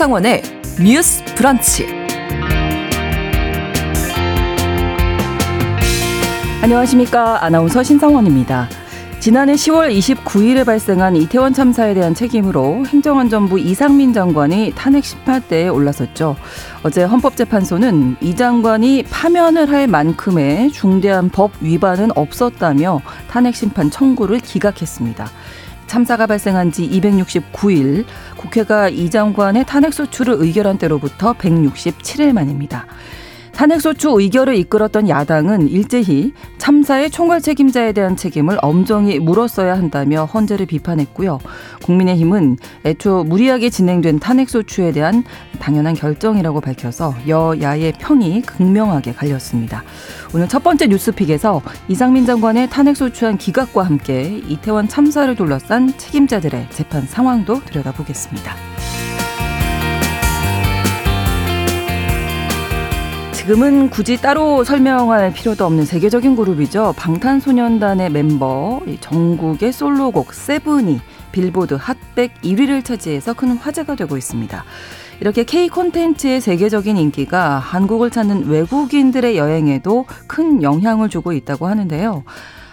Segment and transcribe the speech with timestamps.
[0.00, 0.42] 신성원의
[0.82, 1.86] 뉴스 브런치.
[6.62, 7.44] 안녕하십니까.
[7.44, 8.70] 아나운서 신성원입니다.
[9.18, 16.34] 지난해 10월 29일에 발생한 이태원 참사에 대한 책임으로 행정안전부 이상민 장관이 탄핵 심판대에 올라섰죠.
[16.82, 25.28] 어제 헌법재판소는 이 장관이 파면을 할 만큼의 중대한 법 위반은 없었다며 탄핵 심판 청구를 기각했습니다.
[25.90, 28.04] 참사가 발생한 지 269일
[28.36, 32.86] 국회가 이 장관의 탄핵소추를 의결한 때로부터 167일 만입니다.
[33.52, 41.38] 탄핵소추 의결을 이끌었던 야당은 일제히 참사의 총괄 책임자에 대한 책임을 엄정히 물었어야 한다며 헌재를 비판했고요.
[41.82, 45.24] 국민의힘은 애초 무리하게 진행된 탄핵소추에 대한
[45.58, 49.84] 당연한 결정이라고 밝혀서 여야의 평이 극명하게 갈렸습니다.
[50.34, 57.64] 오늘 첫 번째 뉴스픽에서 이상민 장관의 탄핵소추안 기각과 함께 이태원 참사를 둘러싼 책임자들의 재판 상황도
[57.64, 58.54] 들여다보겠습니다.
[63.50, 66.94] 지금은 굳이 따로 설명할 필요도 없는 세계적인 그룹이죠.
[66.96, 71.00] 방탄소년단의 멤버 전국의 솔로곡 세븐이
[71.32, 74.64] 빌보드 핫백 1위를 차지해서 큰 화제가 되고 있습니다.
[75.18, 82.22] 이렇게 K 콘텐츠의 세계적인 인기가 한국을 찾는 외국인들의 여행에도 큰 영향을 주고 있다고 하는데요.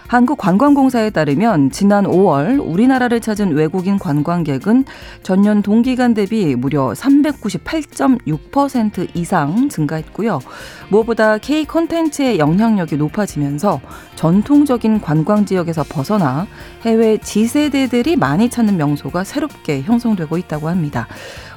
[0.08, 4.86] 한국관광공사에 따르면 지난 5월 우리나라를 찾은 외국인 관광객은
[5.22, 10.40] 전년 동기간 대비 무려 398.6% 이상 증가했고요.
[10.90, 13.82] 무엇보다 K 콘텐츠의 영향력이 높아지면서
[14.16, 16.48] 전통적인 관광 지역에서 벗어나
[16.84, 21.10] 해외 지세대들이 많이 찾는 명소가 새롭게 형성되고 있다고 합니다.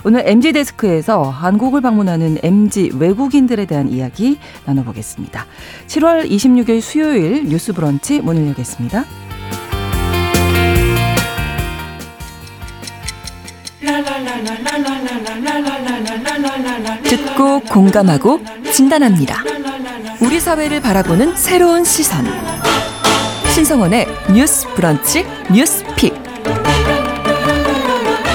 [0.04, 5.46] 오늘 MG 데스크에서 한국을 방문하는 MG 외국인들에 대한 이야기 나눠보겠습니다.
[5.86, 9.04] 7월 26일 수요일 뉴스 브런치 문을 여겠습니다.
[17.04, 18.40] 듣고 공감하고
[18.72, 19.42] 진단합니다.
[20.20, 22.24] 우리 사회를 바라보는 새로운 시선.
[23.54, 26.29] 신성원의 뉴스 브런치 뉴스 픽.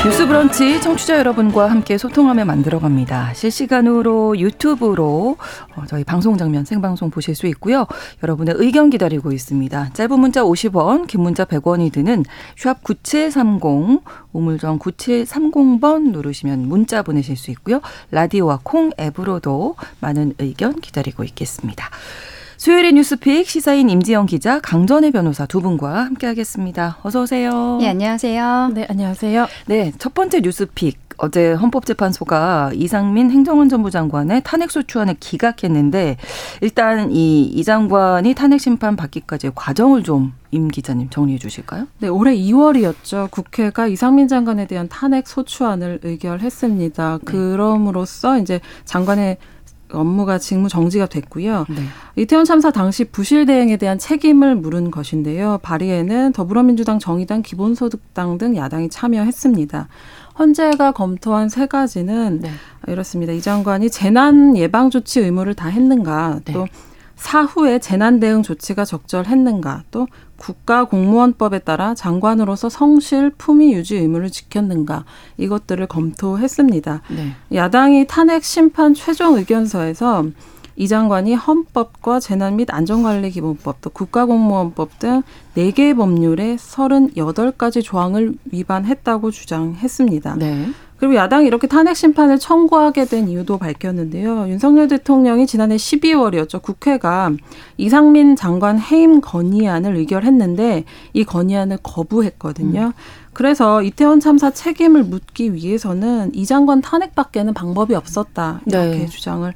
[0.05, 3.33] 뉴스 브런치 청취자 여러분과 함께 소통하며 만들어갑니다.
[3.33, 5.35] 실시간으로 유튜브로
[5.75, 7.87] 어, 저희 방송 장면 생방송 보실 수 있고요.
[8.21, 9.93] 여러분의 의견 기다리고 있습니다.
[9.93, 12.23] 짧은 문자 50원, 긴 문자 100원이 드는
[12.55, 17.81] 샵 9730, 우물정 9730번 누르시면 문자 보내실 수 있고요.
[18.11, 21.89] 라디오와 콩 앱으로도 많은 의견 기다리고 있겠습니다.
[22.65, 26.97] 수요일의 뉴스픽 시사인 임지영 기자, 강전의 변호사 두 분과 함께하겠습니다.
[27.03, 27.77] 어서 오세요.
[27.79, 28.71] 네, 안녕하세요.
[28.73, 29.45] 네, 안녕하세요.
[29.67, 31.05] 네, 첫 번째 뉴스픽.
[31.17, 36.17] 어제 헌법재판소가 이상민 행정안전부 장관의 탄핵소추안을 기각했는데
[36.59, 41.87] 일단 이, 이 장관이 탄핵 심판 받기까지의 과정을 좀 임 기자님 정리해 주실까요?
[41.99, 43.29] 네, 올해 2월이었죠.
[43.29, 47.19] 국회가 이상민 장관에 대한 탄핵 소추안을 의결했습니다.
[47.19, 47.25] 네.
[47.25, 49.37] 그럼으로써 이제 장관의
[49.91, 51.65] 업무가 직무 정지가 됐고요.
[51.69, 51.75] 네.
[52.15, 55.59] 이태원 참사 당시 부실 대응에 대한 책임을 물은 것인데요.
[55.61, 59.87] 발의에는 더불어민주당, 정의당, 기본소득당 등 야당이 참여했습니다.
[60.37, 62.51] 헌재가 검토한 세 가지는 네.
[62.87, 63.33] 이렇습니다.
[63.33, 66.53] 이 장관이 재난 예방 조치 의무를 다 했는가, 네.
[67.25, 74.29] 또 사후에 재난 대응 조치가 적절했는가, 또 국가 공무원법에 따라 장관으로서 성실 품위 유지 의무를
[74.29, 75.05] 지켰는가
[75.37, 77.01] 이것들을 검토했습니다.
[77.09, 77.31] 네.
[77.53, 80.25] 야당이 탄핵 심판 최종 의견서에서
[80.77, 85.23] 이 장관이 헌법과 재난 및 안전관리기본법 또 국가공무원법 등
[85.55, 90.35] 4개 법률의 38가지 조항을 위반했다고 주장했습니다.
[90.35, 90.67] 네.
[90.97, 94.47] 그리고 야당이 이렇게 탄핵 심판을 청구하게 된 이유도 밝혔는데요.
[94.47, 96.61] 윤석열 대통령이 지난해 12월이었죠.
[96.61, 97.31] 국회가
[97.77, 102.81] 이상민 장관 해임 건의안을 의결했는데 이 건의안을 거부했거든요.
[102.87, 102.93] 음.
[103.33, 108.61] 그래서 이태원 참사 책임을 묻기 위해서는 이 장관 탄핵밖에는 방법이 없었다.
[108.65, 109.05] 이렇게 네.
[109.07, 109.53] 주장을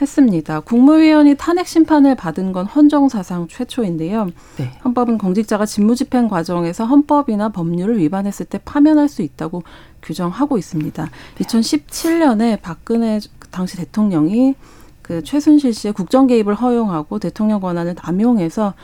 [0.00, 0.60] 했습니다.
[0.60, 4.28] 국무위원이 탄핵 심판을 받은 건 헌정 사상 최초인데요.
[4.56, 4.72] 네.
[4.84, 9.62] 헌법은 공직자가 직무집행 과정에서 헌법이나 법률을 위반했을 때 파면할 수 있다고
[10.02, 11.04] 규정하고 있습니다.
[11.04, 11.44] 네.
[11.44, 13.20] 2017년에 박근혜
[13.50, 14.54] 당시 대통령이
[15.02, 18.74] 그 최순실 씨의 국정 개입을 허용하고 대통령 권한을 남용해서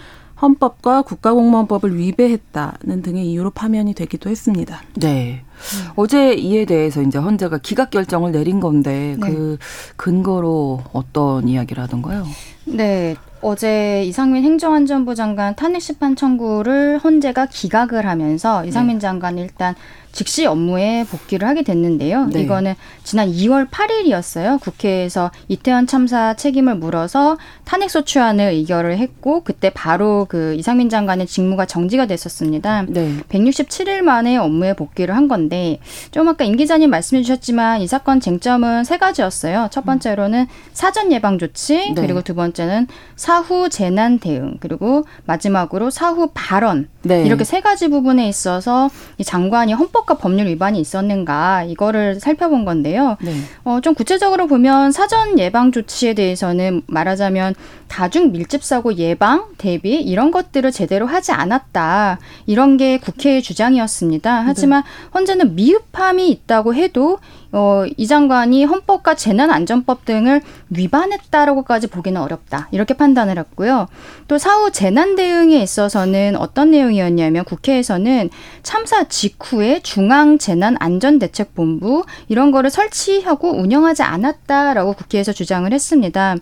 [0.41, 4.83] 헌법과 국가공무원법을 위배했다는 등의 이유로 파면이 되기도 했습니다.
[4.95, 5.43] 네.
[5.57, 5.93] 음.
[5.97, 9.31] 어제 이에 대해서 이제 헌재가 기각 결정을 내린 건데 네.
[9.31, 9.57] 그
[9.97, 12.27] 근거로 어떤 이야기를 하던가요?
[12.67, 13.17] 네.
[13.43, 19.01] 어제 이상민 행정안전부 장관 탄핵 심판 청구를 헌재가 기각을 하면서 이상민 네.
[19.01, 19.75] 장관 일단
[20.17, 22.29] 즉시 업무에 복귀를 하게 됐는데요.
[22.33, 22.41] 네.
[22.41, 22.75] 이거는
[23.05, 24.59] 지난 2월 8일이었어요.
[24.63, 32.07] 국회에서 이태원 참사 책임을 물어서 탄핵소추안을 의결을 했고 그때 바로 그 이상민 장관의 직무가 정지가
[32.07, 32.87] 됐었습니다.
[32.89, 33.19] 네.
[33.29, 35.81] 167일 만에 업무에 복귀를 한 건데
[36.13, 39.69] 좀 아까 임 기자님 말씀해 주셨지만 이 사건 쟁점은 세 가지였어요.
[39.71, 41.95] 첫 번째로는 사전 예방 조치, 네.
[41.95, 42.87] 그리고 두 번째는
[43.17, 46.89] 사후 재난 대응, 그리고 마지막으로 사후 발언.
[47.03, 47.23] 네.
[47.25, 53.17] 이렇게 세 가지 부분에 있어서 이 장관이 헌법 과 법률 위반이 있었는가 이거를 살펴본 건데요.
[53.21, 53.33] 네.
[53.65, 57.55] 어, 좀 구체적으로 보면 사전 예방 조치에 대해서는 말하자면
[57.89, 62.21] 다중 밀집 사고 예방, 대비 이런 것들을 제대로 하지 않았다.
[62.47, 64.45] 이런 게 국회의 주장이었습니다.
[64.47, 67.19] 하지만 현재는 미흡함이 있다고 해도
[67.53, 70.41] 어, 이 장관이 헌법과 재난안전법 등을
[70.71, 72.69] 위반했다라고까지 보기는 어렵다.
[72.71, 73.89] 이렇게 판단을 했고요.
[74.29, 78.31] 또 사후 재난 대응에 있어서는 어떤 내용이었냐면 국회에서는
[78.63, 86.37] 참사 직후에 중앙 재난 안전 대책 본부 이런 거를 설치하고 운영하지 않았다라고 국회에서 주장을 했습니다.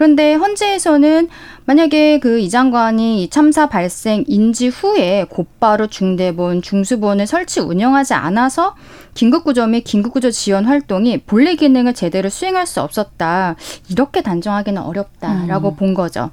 [0.00, 1.28] 그런데 헌재에서는
[1.66, 8.76] 만약에 그 이 장관이 이 참사 발생 인지 후에 곧바로 중대본, 중수본을 설치 운영하지 않아서
[9.12, 13.56] 긴급구조 및 긴급구조 지원 활동이 본래 기능을 제대로 수행할 수 없었다.
[13.90, 16.30] 이렇게 단정하기는 어렵다라고 본 거죠.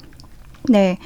[0.70, 0.98] 네.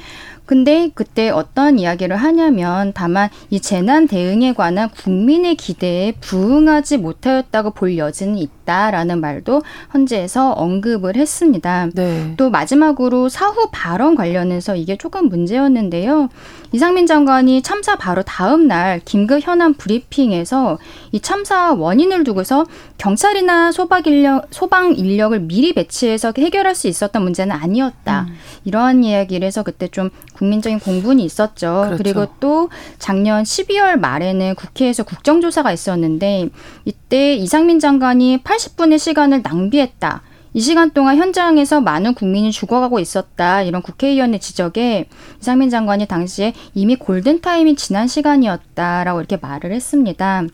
[0.46, 7.96] 근데 그때 어떤 이야기를 하냐면 다만 이 재난 대응에 관한 국민의 기대에 부응하지 못하였다고 볼
[7.96, 9.62] 여지는 있다 라는 말도
[9.92, 11.88] 헌재에서 언급을 했습니다.
[11.94, 12.34] 네.
[12.36, 16.28] 또 마지막으로 사후 발언 관련해서 이게 조금 문제였는데요.
[16.72, 20.78] 이상민 장관이 참사 바로 다음 날 긴급 현안 브리핑에서
[21.12, 22.64] 이 참사 원인을 두고서
[22.96, 28.26] 경찰이나 소방 인력 소방 인력을 미리 배치해서 해결할 수 있었던 문제는 아니었다.
[28.28, 28.34] 음.
[28.64, 31.82] 이러한 이야기를 해서 그때 좀 국민적인 공분이 있었죠.
[31.86, 31.96] 그렇죠.
[32.02, 36.48] 그리고 또 작년 12월 말에는 국회에서 국정조사가 있었는데
[36.84, 40.22] 이때 이상민 장관이 80분의 시간을 낭비했다.
[40.54, 43.62] 이 시간 동안 현장에서 많은 국민이 죽어가고 있었다.
[43.62, 45.08] 이런 국회의원의 지적에
[45.40, 50.44] 이상민 장관이 당시에 이미 골든타임이 지난 시간이었다라고 이렇게 말을 했습니다.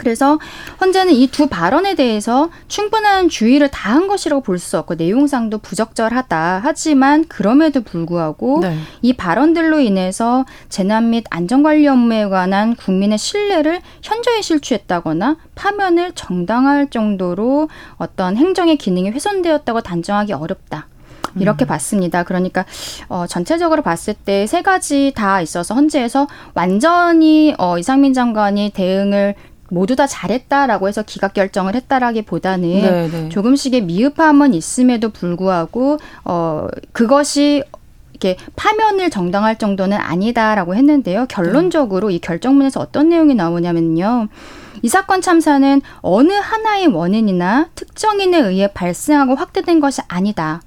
[0.00, 0.38] 그래서
[0.78, 6.60] 현재는 이 두 발언에 대해서 충분한 주의를 다한 것이라고 볼 수 없고 내용상도 부적절하다.
[6.64, 8.76] 하지만 그럼에도 불구하고 네.
[9.02, 17.68] 이 발언들로 인해서 재난 및 안전관리 업무에 관한 국민의 신뢰를 현저히 실추했다거나 파면을 정당할 정도로
[17.96, 20.86] 어떤 행정의 기능이 훼손되었다고 단정하기 어렵다.
[21.38, 22.24] 이렇게 봤습니다.
[22.24, 22.64] 그러니까
[23.08, 29.36] 어, 전체적으로 봤을 때 세 가지 다 있어서 헌재에서 완전히 어, 이상민 장관이 대응을
[29.70, 33.28] 모두 다 잘했다라고 해서 기각 결정을 했다라기보다는 네, 네.
[33.30, 37.62] 조금씩의 미흡함은 있음에도 불구하고 어 그것이
[38.12, 41.26] 이렇게 파면을 정당할 정도는 아니다라고 했는데요.
[41.28, 44.28] 결론적으로 이 결정문에서 어떤 내용이 나오냐면요.
[44.82, 50.60] 이 사건 참사는 어느 하나의 원인이나 특정인에 의해 발생하고 확대된 것이 아니다.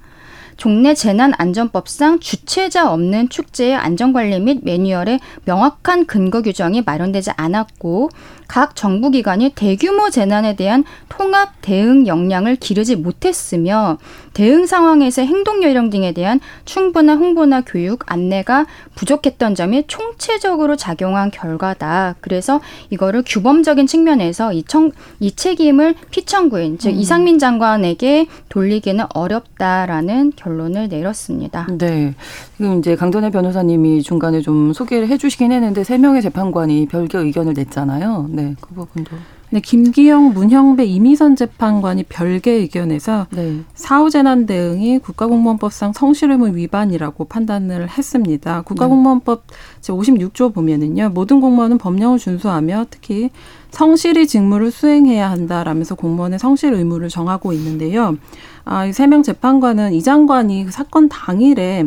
[0.56, 8.10] 종래 재난안전법상 주최자 없는 축제의 안전관리 및 매뉴얼에 명확한 근거 규정이 마련되지 않았고
[8.46, 13.98] 각 정부기관이 대규모 재난에 대한 통합 대응 역량을 기르지 못했으며
[14.32, 22.16] 대응 상황에서 행동 요령 등에 대한 충분한 홍보나 교육, 안내가 부족했던 점이 총체적으로 작용한 결과다.
[22.20, 22.60] 그래서
[22.90, 24.90] 이거를 규범적인 측면에서 이, 청,
[25.20, 31.66] 이 책임을 피청구인, 즉 이상민 장관에게 돌리기는 어렵다라는 결론을 내렸습니다.
[31.78, 32.14] 네.
[32.56, 38.28] 지금 이제 강전혜 변호사님이 중간에 좀 소개를 해주시긴 했는데 세 명의 재판관이 별개 의견을 냈잖아요.
[38.30, 39.16] 네, 그 부분도.
[39.50, 43.60] 네, 김기영, 문형배, 이미선 재판관이 별개 의견에서 네.
[43.74, 48.62] 사후 재난 대응이 국가공무원법상 성실의무 위반이라고 판단을 했습니다.
[48.62, 49.44] 국가공무원법
[49.80, 53.30] 제 56조 보면은요, 모든 공무원은 법령을 준수하며 특히
[53.70, 58.16] 성실히 직무를 수행해야 한다라면서 공무원의 성실 의무를 정하고 있는데요.
[58.64, 61.84] 아, 이 세 명 재판관은 이 장관이 그 사건 당일에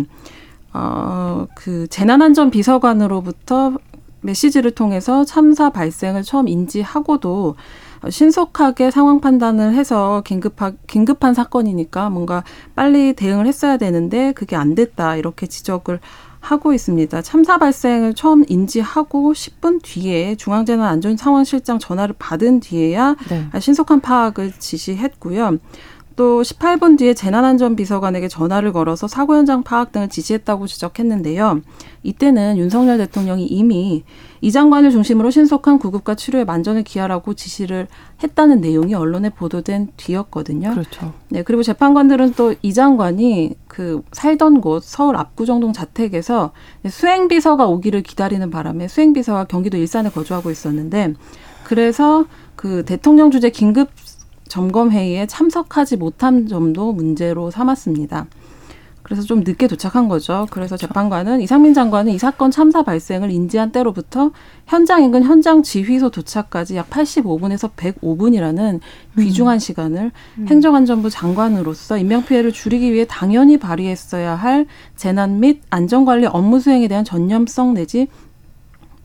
[0.74, 3.74] 어, 그 재난안전 비서관으로부터
[4.22, 7.56] 메시지를 통해서 참사 발생을 처음 인지하고도
[8.10, 12.44] 신속하게 상황 판단을 해서 긴급하, 긴급한 사건이니까 뭔가
[12.76, 16.00] 빨리 대응을 했어야 되는데 그게 안 됐다 이렇게 지적을
[16.40, 17.22] 하고 있습니다.
[17.24, 23.60] 참사 발생을 처음 인지하고 10분 뒤에 중앙재난안전상황실장 전화를 받은 뒤에야 네.
[23.60, 25.58] 신속한 파악을 지시했고요.
[26.18, 31.62] 또 18분 뒤에 재난안전비서관에게 전화를 걸어서 사고 현장 파악 등을 지시했다고 지적했는데요.
[32.04, 34.04] 이때는 윤석열 대통령이 이미
[34.42, 37.88] 이 장관을 중심으로 신속한 구급과 치료에 만전을 기하라고 지시를
[38.24, 40.72] 했다는 내용이 언론에 보도된 뒤였거든요.
[40.72, 41.14] 그렇죠.
[41.30, 46.52] 네, 그리고 재판관들은 또 이 장관이 그 살던 곳 서울 압구정동 자택에서
[46.90, 51.14] 수행비서가 오기를 기다리는 바람에 수행비서가 경기도 일산에 거주하고 있었는데
[51.64, 53.90] 그래서 그 대통령 주재 긴급
[54.48, 58.28] 점검 회의에 참석하지 못한 점도 문제로 삼았습니다.
[59.08, 60.48] 그래서 좀 늦게 도착한 거죠.
[60.52, 60.88] 그래서 그렇죠.
[60.88, 64.32] 재판관은 이상민 장관은 이 사건 참사 발생을 인지한 때로부터
[64.66, 68.80] 현장 인근 현장 지휘소 도착까지 약 85분에서 105분이라는 음.
[69.18, 70.48] 귀중한 시간을 음.
[70.50, 74.66] 행정안전부 장관으로서 인명피해를 줄이기 위해 당연히 발휘했어야 할
[74.98, 78.10] 재난 및 안전관리 업무 수행에 대한 전념성 내지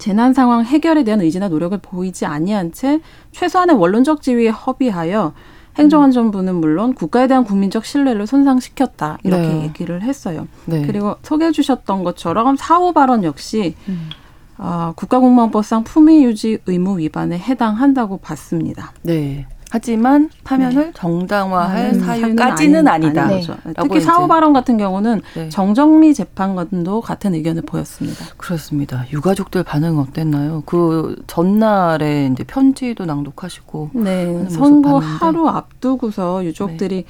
[0.03, 2.99] 재난 상황 해결에 대한 의지나 노력을 보이지 아니한 채
[3.31, 5.33] 최소한의 원론적 지위에 허비하여
[5.79, 9.63] 행정안전부는 물론 국가에 대한 국민적 신뢰를 손상시켰다 이렇게 네.
[9.63, 10.49] 얘기를 했어요.
[10.65, 10.85] 네.
[10.89, 14.11] 그리고 소개해 주셨던 것처럼 사후 발언 역시 음.
[14.59, 18.93] 어, 국가공무원법상 품위 유지 의무 위반에 해당한다고 봤습니다.
[19.03, 19.47] 네.
[19.73, 20.93] 하지만 파면을 네.
[20.95, 23.27] 정당화할 사유까지는 아니다.
[23.29, 23.43] 네.
[23.81, 25.49] 특히 사후 발언 같은 경우는 네.
[25.49, 28.27] 정정미 재판관도 같은 의견을 보였습니다.
[28.37, 29.07] 그렇습니다.
[29.11, 30.63] 유가족들 반응 어땠나요?
[30.67, 34.47] 그 전날에 이제 편지도 낭독하시고 네.
[34.51, 37.05] 선고 하루 앞두고서 유족들이 네.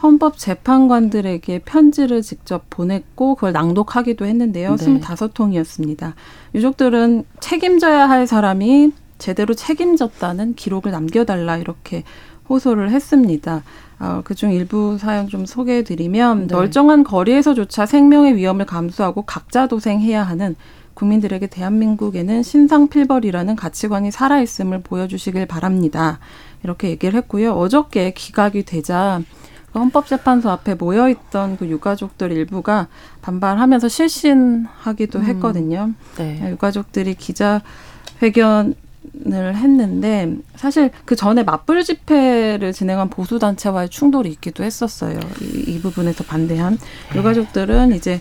[0.00, 4.76] 헌법 재판관들에게 편지를 직접 보냈고 그걸 낭독하기도 했는데요.
[4.76, 5.00] 네.
[5.00, 6.12] 25통이었습니다.
[6.54, 12.04] 유족들은 책임져야 할 사람이 제대로 책임졌다는 기록을 남겨달라 이렇게
[12.48, 13.62] 호소를 했습니다.
[13.98, 16.54] 어, 그중 일부 사연 좀 소개해드리면 네.
[16.54, 20.56] 멀쩡한 거리에서조차 생명의 위험을 감수하고 각자 도생해야 하는
[20.94, 26.18] 국민들에게 대한민국에는 신상필벌이라는 가치관이 살아있음을 보여주시길 바랍니다.
[26.62, 27.52] 이렇게 얘기를 했고요.
[27.52, 29.20] 어저께 기각이 되자
[29.72, 32.86] 그 헌법재판소 앞에 모여있던 그 유가족들 일부가
[33.22, 35.24] 반발하면서 실신하기도 음.
[35.24, 35.90] 했거든요.
[36.16, 36.50] 네.
[36.50, 37.60] 유가족들이 기자
[38.22, 38.74] 회견
[39.26, 45.18] 을 했는데 사실 그 전에 맞불 집회를 진행한 보수 단체와의 충돌이 있기도 했었어요.
[45.40, 46.78] 이, 이 부분에서 반대한
[47.12, 47.18] 네.
[47.18, 48.20] 유가족들은 이제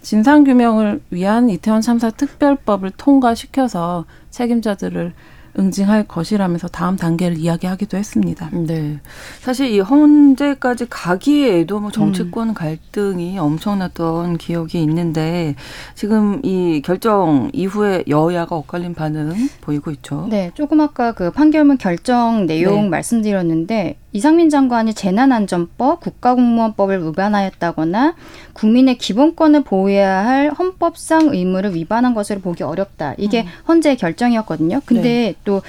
[0.00, 5.12] 진상 규명을 위한 이태원 참사 특별법을 통과시켜서 책임자들을
[5.58, 8.50] 응징할 것이라면서 다음 단계를 이야기하기도 했습니다.
[8.52, 9.00] 네.
[9.40, 12.54] 사실 이 헌재까지 가기에도 뭐 정치권 음.
[12.54, 15.54] 갈등이 엄청났던 기억이 있는데
[15.94, 20.26] 지금 이 결정 이후에 여야가 엇갈린 반응 보이고 있죠.
[20.30, 20.50] 네.
[20.54, 22.88] 조금 아까 그 판결문 결정 내용 네.
[22.88, 28.16] 말씀드렸는데 이상민 장관이 재난안전법, 국가공무원법을 위반하였다거나
[28.52, 33.14] 국민의 기본권을 보호해야 할 헌법상 의무를 위반한 것으로 보기 어렵다.
[33.16, 33.48] 이게 음.
[33.68, 34.80] 헌재의 결정이었거든요.
[34.84, 35.34] 근데 네.
[35.44, 35.62] 또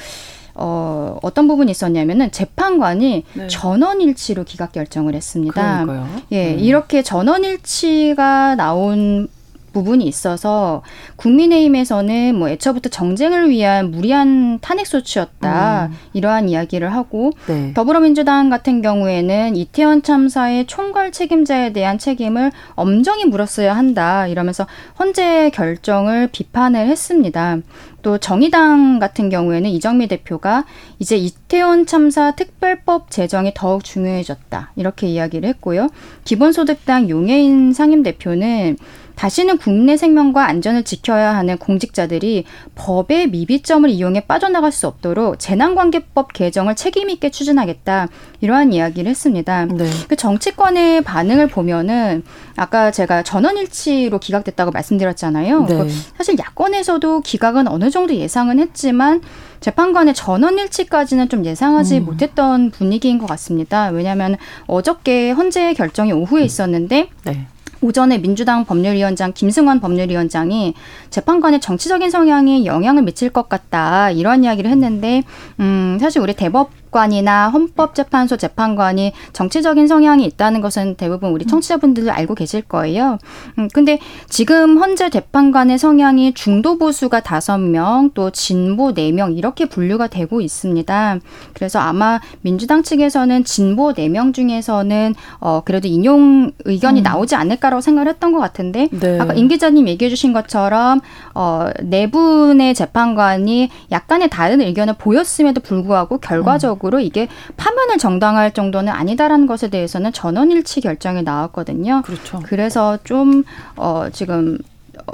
[0.56, 3.48] 어, 어떤 부분이 있었냐면은 재판관이 네.
[3.48, 5.86] 전원일치로 기각 결정을 했습니다.
[5.86, 6.22] 그러니까요.
[6.32, 6.60] 예, 음.
[6.60, 9.28] 이렇게 전원일치가 나온
[9.72, 10.82] 부분이 있어서
[11.18, 15.98] 국민의힘에서는 뭐 애초부터 정쟁을 위한 무리한 탄핵 소치였다 음.
[16.14, 17.74] 이러한 이야기를 하고 네.
[17.74, 24.68] 더불어민주당 같은 경우에는 이태원 참사의 총괄 책임자에 대한 책임을 엄정히 물었어야 한다 이러면서
[25.00, 27.58] 헌재 결정을 비판을 했습니다.
[28.02, 30.66] 또 정의당 같은 경우에는 이정미 대표가
[31.00, 35.90] 이제 이태원 참사 특별법 제정이 더욱 중요해졌다 이렇게 이야기를 했고요.
[36.24, 38.78] 기본소득당 용해인 상임 대표는
[39.20, 42.46] 다시는 국내 생명과 안전을 지켜야 하는 공직자들이
[42.76, 48.08] 법의 미비점을 이용해 빠져나갈 수 없도록 재난관계법 개정을 책임 있게 추진하겠다
[48.40, 49.66] 이러한 이야기를 했습니다.
[49.66, 49.90] 네.
[50.08, 52.24] 그 정치권의 반응을 보면은
[52.56, 55.66] 아까 제가 전원일치로 기각됐다고 말씀드렸잖아요.
[55.66, 55.90] 네.
[56.18, 59.22] 사실 야권에서도 기각은 어느 정도 예상은 했지만
[59.60, 62.06] 재판관의 전원일치까지는 좀 예상하지 음.
[62.06, 63.90] 못했던 분위기인 것 같습니다.
[63.90, 67.48] 왜냐하면 어저께 헌재 결정이 오후에 있었는데 네.
[67.82, 70.74] 오전에 민주당 법률위원장 김승환 법률위원장이
[71.10, 75.24] 재판관의 정치적인 성향이 영향을 미칠 것 같다 이런 이야기를 했는데
[75.60, 82.36] 음 사실 우리 대법 관이나 헌법재판소 재판관이 정치적인 성향이 있다는 것은 대부분 우리 청취자분들도 알고
[82.36, 83.18] 계실 거예요.
[83.58, 89.66] 음, 근데 지금 현재 재판관의 성향이 중도 보수가 다섯 명, 또 진보 네 명 이렇게
[89.66, 91.20] 분류가 되고 있습니다.
[91.54, 97.04] 그래서 아마 민주당 측에서는 진보 네 명 중에서는 어 그래도 인용 의견이 음.
[97.04, 99.20] 나오지 않을까라고 생각을 했던 것 같은데 네.
[99.20, 101.02] 아까 임 기자님 얘기해 주신 것처럼
[101.34, 109.46] 어네 분의 재판관이 약간의 다른 의견을 보였음에도 불구하고 결과적으로 결과적으로 이게 파면을 정당할 정도는 아니다라는
[109.46, 112.02] 것에 대해서는 전원일치 결정이 나왔거든요.
[112.04, 112.40] 그렇죠.
[112.44, 113.44] 그래서 좀
[113.76, 114.58] 어, 지금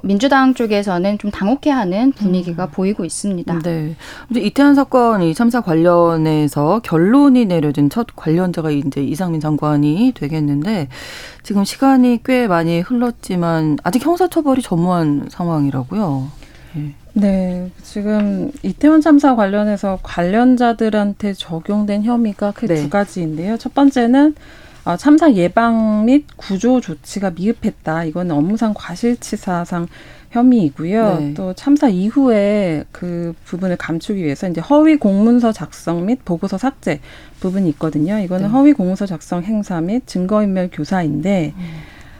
[0.03, 2.69] 민주당 쪽에서는 좀 당혹해하는 분위기가 음.
[2.71, 3.59] 보이고 있습니다.
[3.59, 3.95] 네.
[4.29, 10.87] 이제 이태원 사건 이 참사 관련해서 결론이 내려진 첫 관련자가 이제 이상민 장관이 되겠는데
[11.43, 16.27] 지금 시간이 꽤 많이 흘렀지만 아직 형사처벌이 전무한 상황이라고요.
[16.75, 16.95] 네.
[17.17, 22.81] 네, 지금 이태원 참사 관련해서 관련자들한테 적용된 혐의가 크게 네.
[22.81, 23.57] 두 가지인데요.
[23.57, 24.35] 첫 번째는
[24.83, 28.03] 어, 참사 예방 및 구조 조치가 미흡했다.
[28.03, 29.87] 이건 업무상 과실치사상
[30.31, 31.19] 혐의이고요.
[31.19, 31.33] 네.
[31.35, 36.99] 또 참사 이후에 그 부분을 감추기 위해서 이제 허위 공문서 작성 및 보고서 삭제
[37.39, 38.19] 부분이 있거든요.
[38.19, 38.51] 이거는 네.
[38.51, 41.63] 허위 공문서 작성 행사 및 증거인멸 교사인데 음.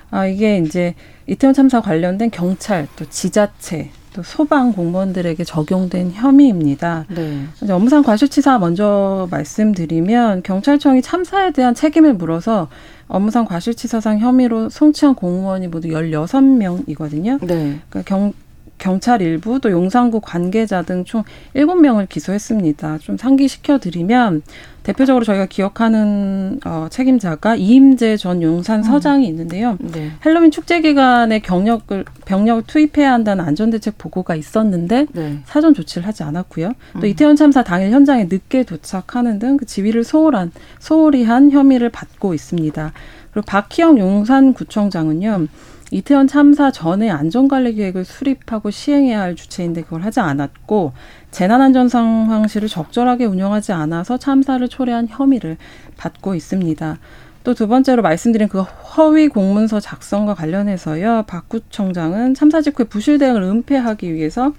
[0.10, 0.96] 아 이게 이제
[1.28, 7.06] 이태원 참사 관련된 경찰 또 지자체 또 소방 공무원들에게 적용된 혐의입니다.
[7.14, 7.44] 네.
[7.70, 12.70] 업무상 과실치사 먼저 말씀드리면 경찰청이 참사에 대한 책임을 물어서
[13.10, 17.80] 업무상 과실치사상 혐의로 송치한 공무원이 모두 열여섯 명이거든요 네.
[17.90, 18.34] 그러니까 경,
[18.78, 22.98] 경찰 일부 또 용산구 관계자 등 총 일곱 명을 기소했습니다.
[23.00, 24.42] 좀 상기시켜 드리면
[24.84, 28.84] 대표적으로 저희가 기억하는 어, 책임자가 이임재 전 용산 음.
[28.84, 29.78] 서장이 있는데요.
[29.80, 30.12] 네.
[30.26, 35.40] 헬로윈 축제 기간에 경력을 병력을 투입해야 한다는 안전대책 보고가 있었는데 네.
[35.46, 36.72] 사전 조치를 하지 않았고요.
[36.94, 37.06] 또 음.
[37.06, 42.92] 이태원 참사 당일 현장에 늦게 도착하는 등 그 지위를 소홀한 소홀히 한 혐의를 받고 있습니다.
[43.32, 45.48] 그리고 박희영 용산구청장은요.
[45.92, 50.94] 이태원 참사 전에 안전관리 계획을 수립하고 시행해야 할 주체인데 그걸 하지 않았고
[51.32, 55.58] 재난안전 상황실을 적절하게 운영하지 않아서 참사를 초래한 혐의를
[55.98, 56.98] 받고 있습니다.
[57.46, 61.26] 또 두 번째로 말씀드린 그 허위 공문서 작성과 관련해서요.
[61.28, 64.52] 박 구청장은 참사 직후에 부실 대응을 은폐하기 위해서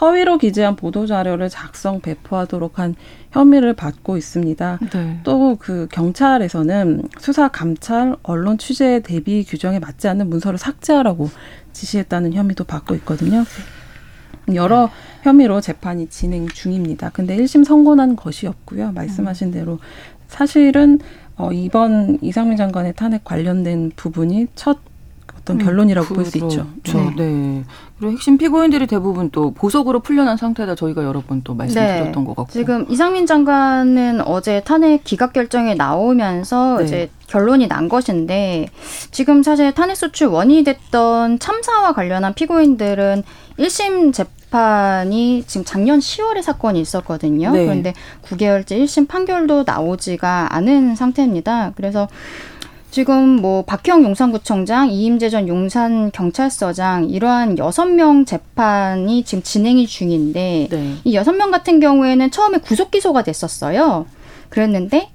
[0.00, 2.96] 허위로 기재한 보도 자료를 작성 배포하도록 한
[3.32, 4.78] 혐의를 받고 있습니다.
[4.92, 5.20] 네.
[5.24, 11.30] 또그 경찰에서는 수사 감찰 언론 취재 대비 규정에 맞지 않는 문서를 삭제하라고
[11.72, 13.44] 지시했다는 혐의도 받고 있거든요.
[14.54, 14.90] 여러
[15.22, 17.10] 혐의로 재판이 진행 중입니다.
[17.10, 18.92] 근데 1심 선고난 것이 없고요.
[18.92, 19.52] 말씀하신 음.
[19.52, 19.78] 대로
[20.28, 20.98] 사실은
[21.36, 24.78] 어, 이번 이상민 장관의 탄핵 관련된 부분이 첫
[25.42, 26.68] 어떤 음, 결론이라고 볼수 있죠.
[26.82, 27.10] 그렇죠.
[27.16, 27.24] 네.
[27.24, 27.64] 네.
[28.02, 32.24] 그리고 핵심 피고인들이 대부분 또 보석으로 풀려난 상태다 저희가 여러 번 또 말씀드렸던 네.
[32.26, 32.50] 것 같고.
[32.50, 36.84] 지금 이상민 장관은 어제 탄핵 기각 결정이 나오면서 네.
[36.84, 38.66] 이제 결론이 난 것인데
[39.12, 43.22] 지금 사실 탄핵 소추 원인이 됐던 참사와 관련한 피고인들은
[43.58, 47.52] 1심 재판이 지금 작년 10월에 사건이 있었거든요.
[47.52, 47.64] 네.
[47.64, 47.92] 그런데
[48.24, 51.72] 9개월째 1심 판결도 나오지가 않은 상태입니다.
[51.76, 52.08] 그래서
[52.92, 60.68] 지금 뭐 박형 용산구청장, 이임재 전 용산 경찰서장 이러한 여섯 명 재판이 지금 진행이 중인데
[60.70, 60.94] 네.
[61.02, 64.04] 이 여섯 명 같은 경우에는 처음에 구속 기소가 됐었어요.
[64.50, 65.08] 그랬는데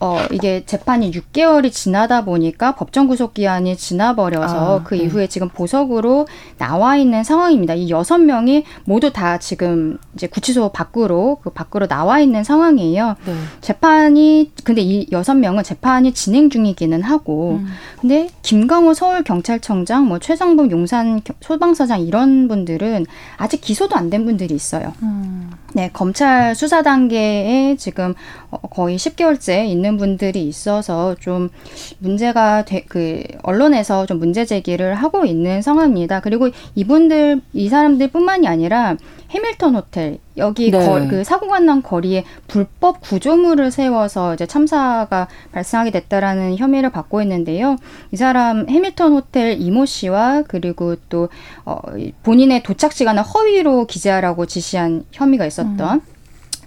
[0.00, 5.04] 어, 이게 재판이 6개월이 지나다 보니까 법정 구속 기한이 지나버려서 아, 그 네.
[5.04, 7.74] 이후에 지금 보석으로 나와 있는 상황입니다.
[7.74, 13.14] 이 여섯 명이 모두 다 지금 이제 구치소 밖으로 그 밖으로 나와 있는 상황이에요.
[13.24, 13.34] 네.
[13.60, 17.66] 재판이 근데 이 여섯 명은 재판이 진행 중이기는 하고 음.
[18.00, 23.06] 근데 김강호 서울 경찰청장 뭐 최성봉 용산 소방서장 이런 분들은
[23.36, 24.94] 아직 기소도 안 된 분들이 있어요.
[25.02, 25.50] 음.
[25.74, 28.14] 네, 검찰 수사 단계에 지금
[28.50, 31.50] 어, 거의 10개월째 있는 분들이 있어서 좀
[31.98, 36.20] 문제가 되, 그 언론에서 좀 문제 제기를 하고 있는 상황입니다.
[36.20, 38.96] 그리고 이분들 이 사람들뿐만이 아니라
[39.30, 40.78] 해밀턴 호텔 여기 네.
[40.78, 47.76] 거, 그 사고가 난 거리에 불법 구조물을 세워서 이제 참사가 발생하게 됐다라는 혐의를 받고 있는데요.
[48.10, 51.28] 이 사람 해밀턴 호텔 이모 씨와 그리고 또
[51.64, 51.78] 어,
[52.22, 56.00] 본인의 도착 시간을 허위로 기재하라고 지시한 혐의가 있었던 음.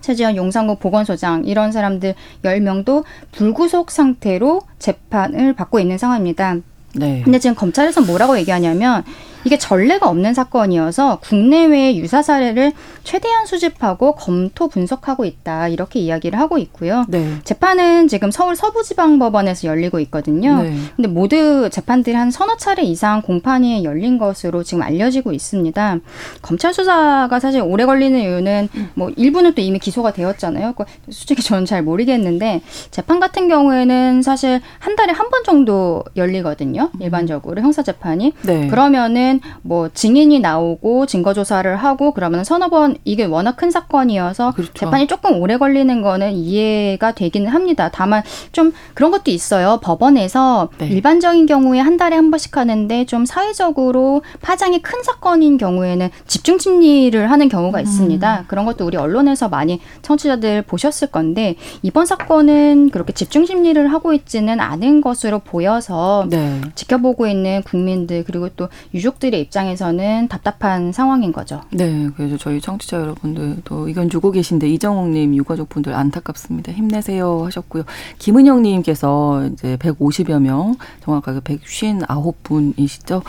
[0.02, 6.58] 최지현 용산구 보건소장 이런 사람들 열명도 불구속 상태로 재판을 받고 있는 상황입니다.
[6.96, 7.22] 네.
[7.24, 9.04] 근데 지금 검찰에서 뭐라고 얘기하냐면
[9.44, 12.72] 이게 전례가 없는 사건이어서 국내외의 유사 사례를
[13.04, 17.06] 최대한 수집하고 검토 분석하고 있다 이렇게 이야기를 하고 있고요.
[17.08, 17.36] 네.
[17.44, 20.62] 재판은 지금 서울 서부지방법원에서 열리고 있거든요.
[20.62, 20.76] 네.
[20.96, 25.98] 근데 모두 재판들이 한 서너 차례 이상 공판이 열린 것으로 지금 알려지고 있습니다.
[26.42, 30.74] 검찰 수사가 사실 오래 걸리는 이유는 뭐 일부는 또 이미 기소가 되었잖아요.
[31.10, 36.90] 솔직히 저는 잘 모르겠는데 재판 같은 경우에는 사실 한 달에 한 번 정도 열리거든요.
[37.00, 38.34] 일반적으로 형사 재판이.
[38.42, 38.68] 네.
[38.68, 44.52] 그러면은 경우에는 뭐 증인이 나오고 증거 조사를 하고 그러면 서너 번 이게 워낙 큰 사건이어서
[44.52, 44.74] 그렇죠.
[44.74, 47.90] 재판이 조금 오래 걸리는 거는 이해가 되기는 합니다.
[47.92, 49.80] 다만 좀 그런 것도 있어요.
[49.82, 50.88] 법원에서 네.
[50.88, 57.32] 일반적인 경우에 한 달에 한 번씩 하는데 좀 사회적으로 파장이 큰 사건인 경우에는 집중 심리를
[57.32, 57.84] 하는 경우가 음.
[57.84, 58.46] 있습니다.
[58.48, 64.60] 그런 것도 우리 언론에서 많이 청취자들 보셨을 건데 이번 사건은 그렇게 집중 심리를 하고 있지는
[64.60, 66.62] 않은 것으로 보여서 네.
[66.76, 71.62] 지켜보고 있는 국민들 그리고 또 유족 가족들의 입장에서는 답답한 상황인 거죠.
[71.70, 76.74] 네, 그래서 저희 청취자 여러분들도 의견 주고 계신데 이정옥님 유가족분들 안타깝습니다.
[76.74, 77.84] 힘내세요 하셨고요.
[78.18, 83.22] 김은영님께서 이제 150여 명, 정확하게 159분이시죠.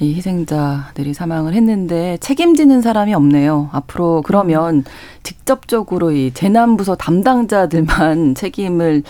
[0.00, 3.70] 이 희생자들이 사망을 했는데 책임지는 사람이 없네요.
[3.72, 4.84] 앞으로 그러면
[5.22, 9.02] 직접적으로 이 재난부서 담당자들만 책임을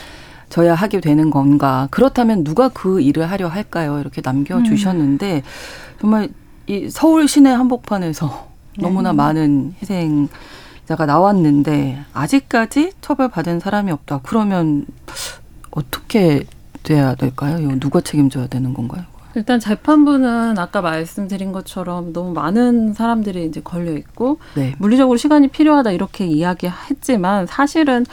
[0.52, 1.88] 져야 하게 되는 건가?
[1.90, 3.98] 그렇다면 누가 그 일을 하려 할까요?
[3.98, 5.42] 이렇게 남겨주셨는데 음.
[6.02, 6.30] 정말
[6.66, 8.82] 이 서울 시내 한복판에서 네.
[8.82, 10.28] 너무나 많은 희생
[10.84, 14.20] 자가 나왔는데 아직까지 처벌받은 사람이 없다.
[14.24, 14.84] 그러면
[15.70, 16.44] 어떻게
[16.82, 17.58] 돼야 될까요?
[17.60, 19.04] 이거 누가 책임져야 되는 건가요?
[19.36, 24.74] 일단 재판부는 아까 말씀드린 것처럼 너무 많은 사람들이 이제 걸려 있고 네.
[24.78, 28.04] 물리적으로 시간이 필요하다 이렇게 이야기했지만 사실은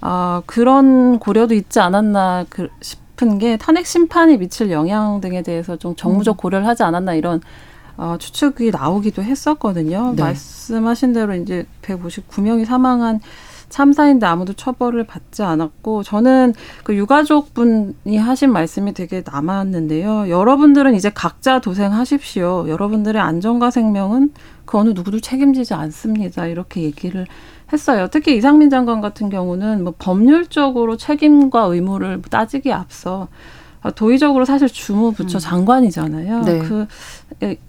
[0.00, 5.76] 어, 그런 고려도 있지 않았나 그 싶 은 게 탄핵 심판이 미칠 영향 등에 대해서
[5.76, 6.38] 좀 정무적 음.
[6.38, 7.40] 고려를 하지 않았나 이런
[7.96, 10.12] 어, 추측이 나오기도 했었거든요.
[10.16, 10.22] 네.
[10.22, 13.20] 말씀하신 대로 이제 159명이 사망한
[13.68, 20.28] 참사인데 아무도 처벌을 받지 않았고 저는 그 유가족 분이 하신 말씀이 되게 남았는데요.
[20.28, 22.68] 여러분들은 이제 각자 도생하십시오.
[22.68, 24.32] 여러분들의 안전과 생명은
[24.66, 26.46] 그 어느 누구도 책임지지 않습니다.
[26.46, 27.26] 이렇게 얘기를
[27.72, 28.08] 했어요.
[28.10, 33.28] 특히 이상민 장관 같은 경우는 뭐 법률적으로 책임과 의무를 따지기 앞서
[33.86, 35.40] 아, 도의적으로 사실 주무부처 음.
[35.40, 36.42] 장관이잖아요.
[36.42, 36.58] 네.
[36.58, 36.86] 그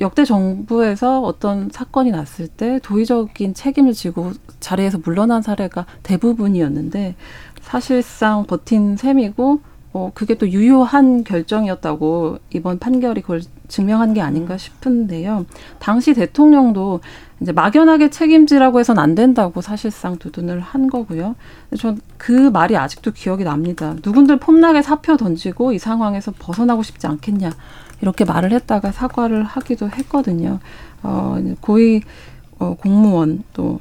[0.02, 7.16] 역대 정부에서 어떤 사건이 났을 때 도의적인 책임을 지고 자리에서 물러난 사례가 대부분이었는데
[7.62, 9.60] 사실상 버틴 셈이고
[9.94, 15.46] 어 그게 또 유효한 결정이었다고 이번 판결이 그걸 증명한 게 아닌가 싶은데요.
[15.80, 17.02] 당시 대통령도
[17.40, 21.36] 이제 막연하게 책임지라고 해서는 안 된다고 사실상 두둔을 한 거고요.
[21.78, 23.96] 전 그 말이 아직도 기억이 납니다.
[24.04, 27.52] 누군들 폼나게 사표 던지고 이 상황에서 벗어나고 싶지 않겠냐
[28.02, 30.60] 이렇게 말을 했다가 사과를 하기도 했거든요.
[31.04, 32.02] 어, 고위
[32.60, 33.80] 어, 공무원 또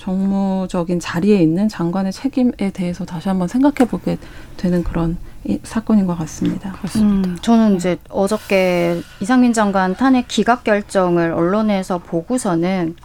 [0.00, 4.16] 정무적인 자리에 있는 장관의 책임에 대해서 다시 한번 생각해 보게
[4.56, 5.18] 되는 그런
[5.62, 6.72] 사건인 것 같습니다.
[6.72, 7.28] 그렇습니다.
[7.28, 12.96] 음, 저는 이제 어저께 이상민 장관 탄핵 기각 결정을 언론에서 보고서는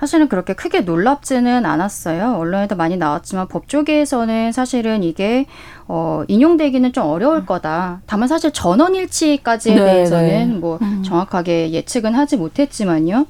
[0.00, 2.36] 사실은 그렇게 크게 놀랍지는 않았어요.
[2.36, 5.44] 언론에도 많이 나왔지만 법조계에서는 사실은 이게
[5.86, 8.00] 어 인용되기는 좀 어려울 거다.
[8.06, 10.46] 다만 사실 전원일치까지에 네, 대해서는 네.
[10.46, 11.02] 뭐 음.
[11.02, 13.26] 정확하게 예측은 하지 못했지만요.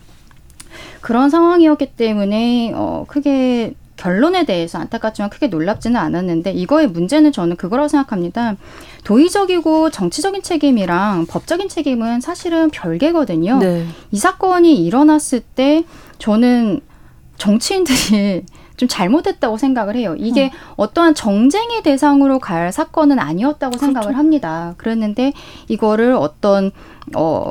[1.01, 7.89] 그런 상황이었기 때문에 어 크게 결론에 대해서 안타깝지만 크게 놀랍지는 않았는데 이거의 문제는 저는 그거라고
[7.89, 8.57] 생각합니다.
[9.05, 13.59] 도의적이고 정치적인 책임이랑 법적인 책임은 사실은 별개거든요.
[13.59, 13.87] 네.
[14.13, 15.85] 이 사건이 일어났을 때
[16.19, 16.81] 저는
[17.37, 18.45] 정치인들이
[18.79, 20.15] 좀 잘못했다고 생각을 해요.
[20.17, 20.51] 이게 음.
[20.77, 23.87] 어떠한 정쟁의 대상으로 갈 사건은 아니었다고 그렇죠.
[23.87, 24.75] 생각을 합니다.
[24.77, 25.33] 그랬는데
[25.67, 26.71] 이거를 어떤
[27.17, 27.51] 어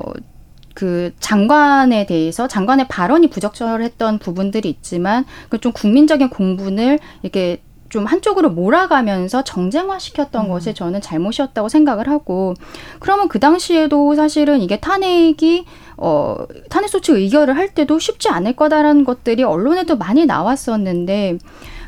[0.78, 8.52] 그 장관에 대해서 장관의 발언이 부적절했던 부분들이 있지만 그 좀 국민적인 공분을 이렇게 좀 한쪽으로
[8.52, 10.50] 몰아가면서 정쟁화시켰던 음.
[10.50, 12.54] 것이 저는 잘못이었다고 생각을 하고
[13.00, 15.66] 그러면 그 당시에도 사실은 이게 탄핵이
[15.98, 16.36] 어
[16.70, 21.40] 탄핵 소치 의결을 할 때도 쉽지 않을 거다라는 것들이 언론에도 많이 나왔었는데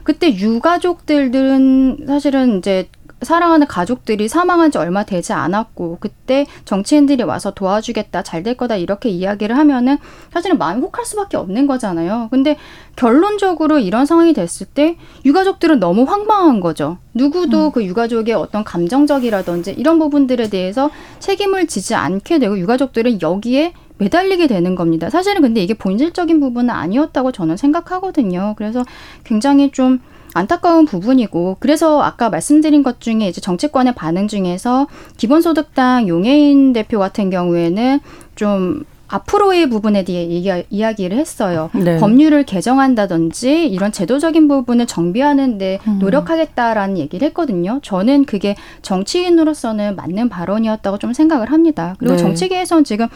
[0.03, 2.89] 그때 유가족들은 사실은 이제
[3.21, 9.09] 사랑하는 가족들이 사망한 지 얼마 되지 않았고 그때 정치인들이 와서 도와주겠다 잘 될 거다 이렇게
[9.09, 9.97] 이야기를 하면은
[10.31, 12.29] 사실은 마음이 혹할 수밖에 없는 거잖아요.
[12.31, 12.55] 근데
[12.95, 16.97] 결론적으로 이런 상황이 됐을 때 유가족들은 너무 황망한 거죠.
[17.13, 17.71] 누구도 음.
[17.71, 24.75] 그 유가족의 어떤 감정적이라든지 이런 부분들에 대해서 책임을 지지 않게 되고 유가족들은 여기에 매달리게 되는
[24.75, 25.09] 겁니다.
[25.09, 28.55] 사실은 근데 이게 본질적인 부분은 아니었다고 저는 생각하거든요.
[28.57, 28.85] 그래서
[29.25, 29.99] 굉장히 좀
[30.33, 34.87] 안타까운 부분이고 그래서 아까 말씀드린 것 중에 이제 정치권의 반응 중에서
[35.17, 37.99] 기본소득당 용해인 대표 같은 경우에는
[38.35, 40.23] 좀 앞으로의 부분에 대해
[40.69, 41.69] 이야기 를 했어요.
[41.73, 41.97] 네.
[41.97, 45.99] 법률을 개정한다든지 이런 제도적인 부분을 정비하는데 음.
[45.99, 47.79] 노력하겠다라는 얘기를 했거든요.
[47.81, 51.95] 저는 그게 정치인으로서는 맞는 발언이었다고 좀 생각을 합니다.
[51.97, 52.21] 그리고 네.
[52.21, 53.07] 정치계에서는 지금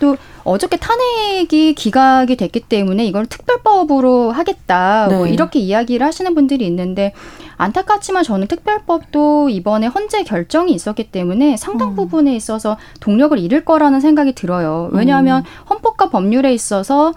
[0.00, 5.18] 또 어저께 탄핵이 기각이 됐기 때문에 이걸 특별법으로 하겠다 뭐 네.
[5.18, 7.12] 뭐 이렇게 이야기를 하시는 분들이 있는데
[7.62, 11.94] 안타깝지만 저는 특별법도 이번에 헌재 결정이 있었기 때문에 상당 음.
[11.94, 14.88] 부분에 있어서 동력을 잃을 거라는 생각이 들어요.
[14.92, 15.66] 왜냐하면 음.
[15.70, 17.12] 헌법과 법률에 있어서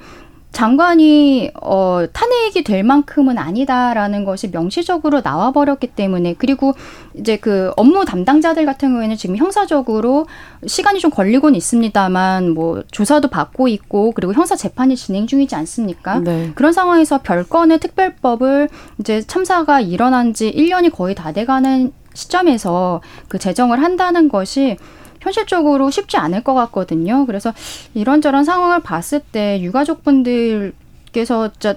[0.56, 6.74] 장관이 어, 탄핵이 될 만큼은 아니다라는 것이 명시적으로 나와버렸기 때문에 그리고
[7.14, 10.28] 이제 그 업무 담당자들 같은 경우에는 지금 형사적으로
[10.66, 16.20] 시간이 좀 걸리곤 있습니다만 뭐 조사도 받고 있고 그리고 형사 재판이 진행 중이지 않습니까?
[16.20, 16.54] 네.
[16.56, 18.70] 그런 상황에서 별건의 특별법을
[19.02, 24.78] 이제 참사가 일어난 지 1년이 거의 다 돼가는 시점에서 그 제정을 한다는 것이
[25.26, 27.26] 현실적으로 쉽지 않을 것 같거든요.
[27.26, 27.52] 그래서
[27.96, 31.76] 이런저런 상황을 봤을 때 유가족분들께서 진짜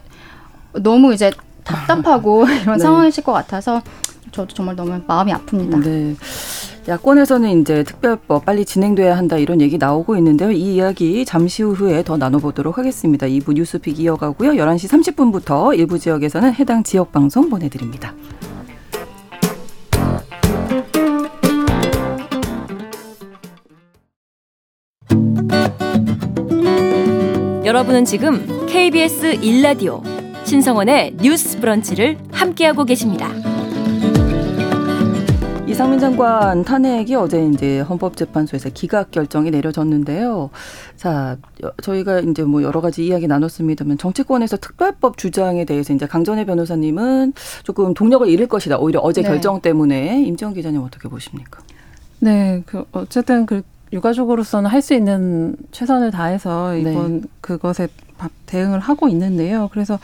[0.75, 1.33] 너무 이제
[1.65, 2.83] 답답하고 이런 네.
[2.83, 3.81] 상황이실 것 같아서
[4.33, 5.83] 저도 정말 너무 마음이 아픕니다.
[5.83, 6.15] 네.
[6.87, 10.51] 야권에서는 이제 특별법 빨리 진행돼야 한다 이런 얘기 나오고 있는데요.
[10.51, 13.27] 이 이야기 잠시 후에 더 나눠보도록 하겠습니다.
[13.27, 14.53] 2부 뉴스픽 이어가고요.
[14.53, 18.15] 11시 30분부터 일부 지역에서는 해당 지역 방송 보내드립니다.
[27.69, 30.03] 여러분은 지금 KBS 1라디오
[30.47, 33.29] 신성원의 뉴스 브런치를 함께하고 계십니다.
[35.67, 40.49] 이상민 장관 탄핵이 어제 이제 헌법재판소에서 기각 결정이 내려졌는데요.
[40.97, 41.37] 자,
[41.83, 47.93] 저희가 이제 뭐 여러 가지 이야기 나눴습니다만 정치권에서 특별법 주장에 대해서 이제 강전혜 변호사님은 조금
[47.93, 48.79] 동력을 잃을 것이다.
[48.79, 49.29] 오히려 어제 네.
[49.29, 51.61] 결정 때문에 임지영 기자님 어떻게 보십니까?
[52.21, 53.61] 네, 그 어쨌든 그
[53.93, 57.29] 유가족으로서는 할 수 있는 최선을 다해서 이번 네.
[57.41, 57.89] 그것에
[58.47, 59.69] 대응을 하고 있는데요.
[59.73, 59.99] 그래서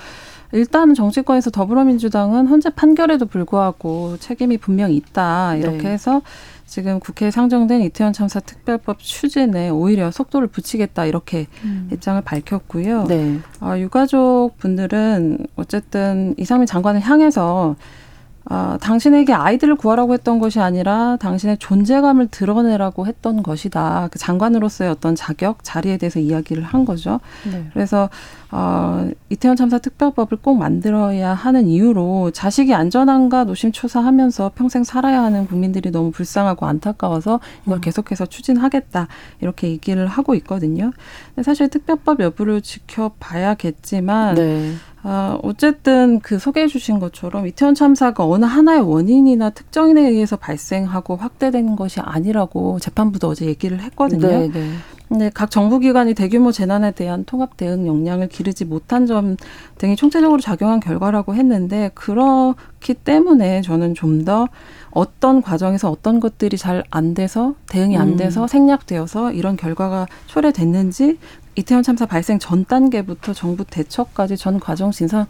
[0.53, 5.91] 일단 정치권에서 더불어민주당은 헌재 판결에도 불구하고 책임이 분명히 있다 이렇게 네.
[5.91, 6.23] 해서
[6.67, 11.89] 지금 국회에 상정된 이태원 참사 특별법 추진에 오히려 속도를 붙이겠다 이렇게 음.
[11.93, 13.05] 입장을 밝혔고요.
[13.05, 13.39] 네.
[13.61, 17.77] 아, 유가족 분들은 어쨌든 이상민 장관을 향해서
[18.47, 24.09] 아, 당신에게 아이들을 구하라고 했던 것이 아니라 당신의 존재감을 드러내라고 했던 것이다.
[24.11, 27.21] 그 장관으로서의 어떤 자격, 자리에 대해서 이야기를 한 거죠.
[27.51, 27.67] 네.
[27.73, 28.11] 그래서
[28.51, 35.91] 어, 이태원 참사 특별법을 꼭 만들어야 하는 이유로 자식이 안전한가 노심초사하면서 평생 살아야 하는 국민들이
[35.91, 37.81] 너무 불쌍하고 안타까워서 이걸 음.
[37.81, 39.09] 계속해서 추진하겠다
[39.41, 40.93] 이렇게 얘기를 하고 있거든요.
[41.29, 44.75] 근데 사실 특별법 여부를 지켜봐야겠지만 네.
[45.07, 51.77] 아, 어쨌든 그 소개해 주신 것처럼 이태원 참사가 어느 하나의 원인이나 특정인에 의해서 발생하고 확대된
[51.77, 54.27] 것이 아니라고 재판부도 어제 얘기를 했거든요.
[54.27, 54.71] 네, 네.
[55.07, 59.37] 근데 각 정부기관이 대규모 재난에 대한 통합 대응 역량을 기르지 못한 점
[59.77, 64.49] 등이 총체적으로 작용한 결과라고 했는데 그렇기 때문에 저는 좀 더
[64.95, 68.17] 어떤 과정에서 어떤 것들이 잘 안 돼서 대응이 안 음.
[68.17, 68.47] 돼서 음.
[68.47, 71.19] 생략되어서 이런 결과가 초래됐는지
[71.57, 75.29] 이태원 참사 발생 전 단계부터 정부 대처까지 전 과정 진상을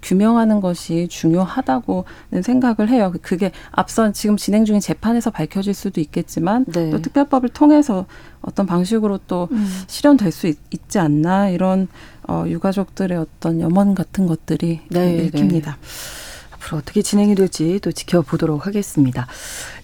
[0.00, 3.12] 규명하는 것이 중요하다고는 생각을 해요.
[3.22, 6.90] 그게 앞선 지금 진행 중인 재판에서 밝혀질 수도 있겠지만 네.
[6.90, 8.06] 또 특별법을 통해서
[8.40, 9.66] 어떤 방식으로 또 음.
[9.86, 11.88] 실현될 수 있, 지 않나 이런
[12.26, 15.72] 어, 유가족들의 어떤 염원 같은 것들이 네, 읽힙니다.
[15.72, 16.27] 네.
[16.68, 19.26] 앞으로 어떻게 진행이 될지 또 지켜보도록 하겠습니다.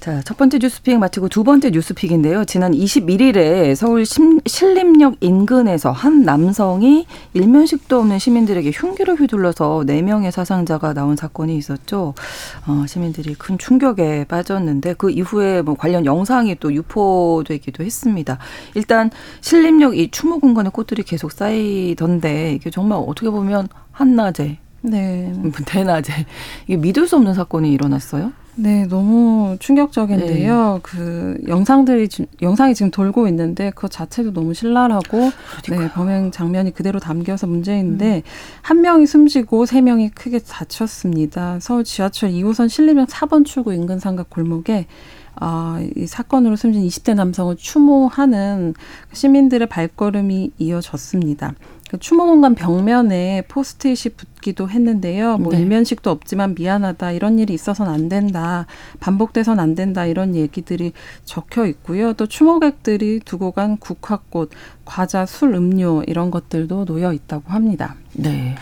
[0.01, 2.44] 자, 첫 번째 뉴스픽 마치고 두 번째 뉴스픽인데요.
[2.44, 11.16] 지난 21일에 서울 신림역 인근에서 한 남성이 일면식도 없는 시민들에게 흉기를 휘둘러서 4명의 사상자가 나온
[11.16, 12.14] 사건이 있었죠.
[12.66, 18.38] 어, 시민들이 큰 충격에 빠졌는데 그 이후에 뭐 관련 영상이 또 유포되기도 했습니다.
[18.75, 25.33] 일단 신림역 이 추모 공간에 꽃들이 계속 쌓이던데 이게 정말 어떻게 보면 한낮에 네.
[25.66, 26.27] 대낮에
[26.66, 28.33] 이게 믿을 수 없는 사건이 일어났어요.
[28.57, 30.75] 네, 너무 충격적인데요.
[30.75, 30.81] 네.
[30.83, 32.09] 그 영상들이
[32.40, 35.31] 영상이 지금 돌고 있는데 그 자체도 너무 신랄하고
[35.70, 38.23] 네, 범행 장면이 그대로 담겨서 문제인데 음.
[38.62, 41.59] 한 명이 숨지고 세 명이 크게 다쳤습니다.
[41.61, 44.87] 서울 지하철 2호선 신림역 4번 출구 인근 삼각 골목에
[45.37, 48.75] 아, 이 사건으로 숨진 20대 남성을 추모하는
[49.12, 51.55] 시민들의 발걸음이 이어졌습니다.
[51.90, 55.38] 그 추모 공간 벽면에 포스트잇이 붙기도 했는데요.
[55.38, 55.61] 뭐 네.
[55.61, 58.66] 일면식도 없지만 미안하다 이런 일이 있어서는 안 된다
[58.99, 60.92] 반복돼선 안 된다 이런 얘기들이
[61.25, 62.12] 적혀 있고요.
[62.14, 64.51] 또 추모객들이 두고 간 국화꽃,
[64.85, 67.97] 과자, 술, 음료 이런 것들도 놓여 있다고 합니다.
[68.14, 68.55] 네.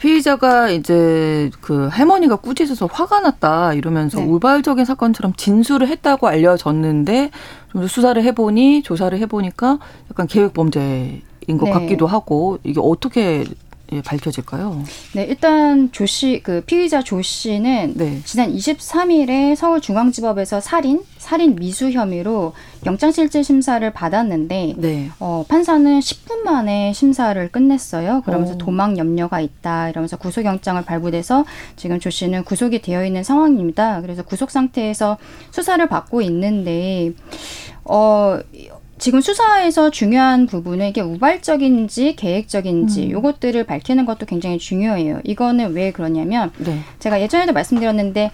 [0.00, 4.26] 피의자가 이제 그 할머니가 꾸짖어서 화가 났다 이러면서 네.
[4.26, 7.30] 우발적인 사건처럼 진술을 했다고 알려졌는데
[7.72, 9.78] 좀 수사를 해보니 조사를 해보니까
[10.10, 11.72] 약간 계획 범죄 인 것 네.
[11.72, 13.44] 같기도 하고 이게 어떻게
[13.92, 14.82] 예, 밝혀질까요?
[15.14, 18.20] 네, 일단 조 씨, 그 피의자 조 씨는 네.
[18.24, 22.54] 지난 23일에 서울중앙지법에서 살인, 살인 미수 혐의로
[22.86, 25.10] 영장실질 심사를 받았는데 네.
[25.20, 28.22] 어, 판사는 10분 만에 심사를 끝냈어요.
[28.24, 28.58] 그러면서 오.
[28.58, 31.44] 도망 염려가 있다 이러면서 구속영장을 발부돼서
[31.76, 34.00] 지금 조 씨는 구속이 되어 있는 상황입니다.
[34.00, 35.18] 그래서 구속 상태에서
[35.50, 37.12] 수사를 받고 있는데
[37.84, 38.40] 어
[38.98, 43.10] 지금 수사에서 중요한 부분은 이게 우발적인지 계획적인지 음.
[43.10, 45.20] 요것들을 밝히는 것도 굉장히 중요해요.
[45.24, 46.78] 이거는 왜 그러냐면 네.
[47.00, 48.30] 제가 예전에도 말씀드렸는데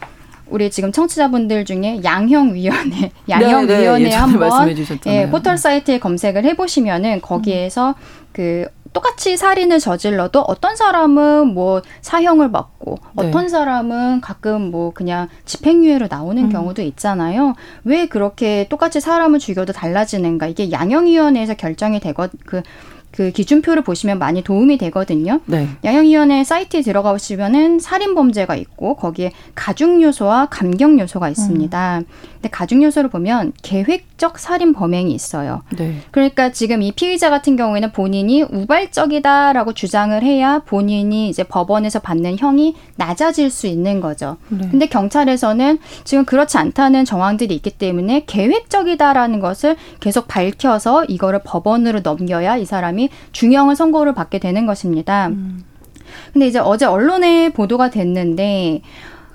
[0.46, 4.68] 우리 지금 청취자분들 중에 양형위원회, 양형위원회 네, 네, 한번
[5.06, 7.94] 예, 포털 사이트에 검색을 해보시면은 거기에서 음.
[8.32, 13.29] 그 똑같이 살인을 저질러도 어떤 사람은 뭐 사형을 받고 네.
[13.29, 16.48] 어떤 사람은 가끔 뭐 그냥 집행유예로 나오는 음.
[16.50, 17.55] 경우도 있잖아요.
[17.85, 20.46] 왜 그렇게 똑같이 사람을 죽여도 달라지는가?
[20.48, 25.40] 이게 양형위원회에서 결정이 되거 그그 기준표를 보시면 많이 도움이 되거든요.
[25.46, 25.68] 네.
[25.85, 31.98] 양형위원회 사이트에 들어가 보시면은 살인 범죄가 있고 거기에 가중 요소와 감경 요소가 있습니다.
[31.98, 32.05] 음.
[32.40, 35.61] 근데 가중 요소를 보면 계획적 살인 범행이 있어요.
[35.76, 35.96] 네.
[36.11, 42.76] 그러니까 지금 이 피의자 같은 경우에는 본인이 우발적이다라고 주장을 해야 본인이 이제 법원에서 받는 형이
[42.96, 44.38] 낮아질 수 있는 거죠.
[44.48, 44.66] 네.
[44.70, 52.57] 근데 경찰에서는 지금 그렇지 않다는 정황들이 있기 때문에 계획적이다라는 것을 계속 밝혀서 이거를 법원으로 넘겨야
[52.57, 55.29] 이 사람이 중형을 선고를 받게 되는 것입니다.
[55.29, 55.64] 음.
[56.33, 58.81] 근데 이제 어제 언론에 보도가 됐는데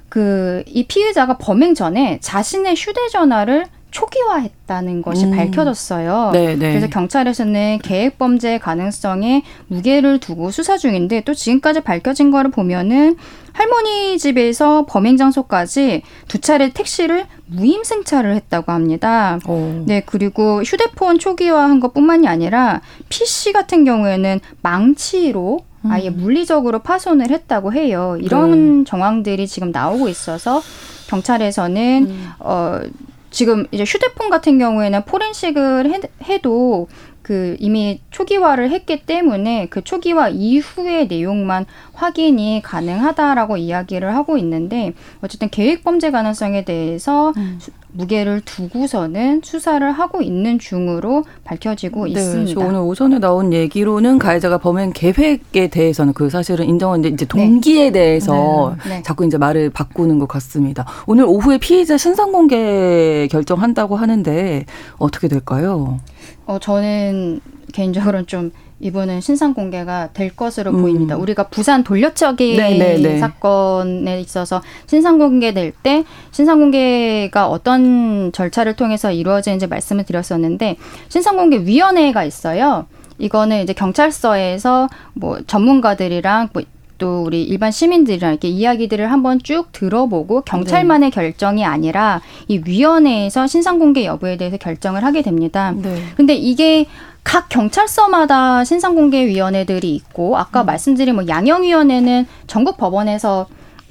[0.09, 5.31] 그 이 피의자가 범행 전에 자신의 휴대전화를 초기화했다는 것이 음.
[5.31, 6.31] 밝혀졌어요.
[6.33, 6.55] 네네.
[6.55, 6.69] 네.
[6.71, 13.15] 그래서 경찰에서는 계획 범죄 가능성에 무게를 두고 수사 중인데 또 지금까지 밝혀진 거를 보면은
[13.53, 19.39] 할머니 집에서 범행 장소까지 두 차례 택시를 무임 승차를 했다고 합니다.
[19.47, 19.83] 오.
[19.85, 25.74] 네, 그리고 휴대폰 초기화한 것뿐만이 아니라 PC 같은 경우에는 망치로 음.
[25.89, 28.17] 아예 물리적으로 파손을 했다고 해요.
[28.21, 28.83] 이런 네.
[28.85, 30.61] 정황들이 지금 나오고 있어서
[31.07, 32.29] 경찰에서는 음.
[32.39, 32.81] 어
[33.29, 36.87] 지금 이제 휴대폰 같은 경우에는 포렌식을 해, 도
[37.25, 45.49] 그 이미 초기화를 했기 때문에 그 초기화 이후의 내용만 확인이 가능하다라고 이야기를 하고 있는데 어쨌든
[45.49, 47.57] 계획 범죄 가능성에 대해서 음.
[47.95, 52.65] 무게를 두고서는 수사를 하고 있는 중으로 밝혀지고 네, 있습니다.
[52.65, 57.91] 오늘 오전에 나온 얘기로는 가해자가 범행 계획에 대해서는 그 사실은 인정하는데 이제 동기에 네.
[57.91, 58.97] 대해서 네.
[58.97, 59.03] 네.
[59.03, 60.85] 자꾸 이제 말을 바꾸는 것 같습니다.
[61.07, 64.65] 오늘 오후에 피의자 신상 공개 결정한다고 하는데
[64.97, 65.99] 어떻게 될까요?
[66.45, 67.39] 어 저는
[67.73, 70.81] 개인적으로는 좀 이번은 신상 공개가 될 것으로 음.
[70.81, 71.15] 보입니다.
[71.15, 72.97] 우리가 부산 돌려차기 네네네.
[72.97, 73.19] 네, 네.
[73.19, 80.75] 사건에 있어서 신상 공개될 때 신상 공개가 어떤 절차를 통해서 이루어지는지 말씀을 드렸었는데
[81.07, 82.85] 신상 공개 위원회가 있어요.
[83.17, 91.11] 이거는 이제 경찰서에서 뭐 전문가들이랑 뭐또 우리 일반 시민들이랑 이렇게 이야기들을 한번 쭉 들어보고 경찰만의
[91.11, 91.13] 네.
[91.13, 95.73] 결정이 아니라 이 위원회에서 신상 공개 여부에 대해서 결정을 하게 됩니다.
[95.77, 95.95] 네.
[96.17, 96.87] 근데 이게
[97.25, 100.67] 각 경찰서마다 신상공개위원회들이 있고 아까 음.
[100.67, 103.47] 말씀드린 뭐 양형위원회는 전국 법원에서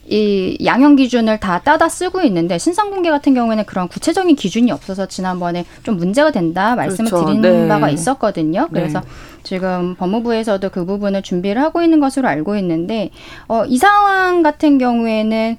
[0.07, 5.07] 이 양형 기준을 다 따다 쓰고 있는데 신상 공개 같은 경우에는 그런 구체적인 기준이 없어서
[5.07, 7.27] 지난번에 좀 문제가 된다 말씀을 그렇죠.
[7.27, 7.69] 드린 네.
[7.69, 8.69] 바가 있었거든요.
[8.71, 9.07] 그래서 네.
[9.43, 13.11] 지금 법무부에서도 그 부분을 준비를 하고 있는 것으로 알고 있는데
[13.49, 15.57] 어, 이 상황 같은 경우에는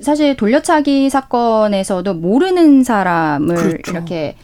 [0.00, 3.90] 사실 돌려차기 사건에서도 모르는 사람을 그렇죠.
[3.90, 4.36] 이렇게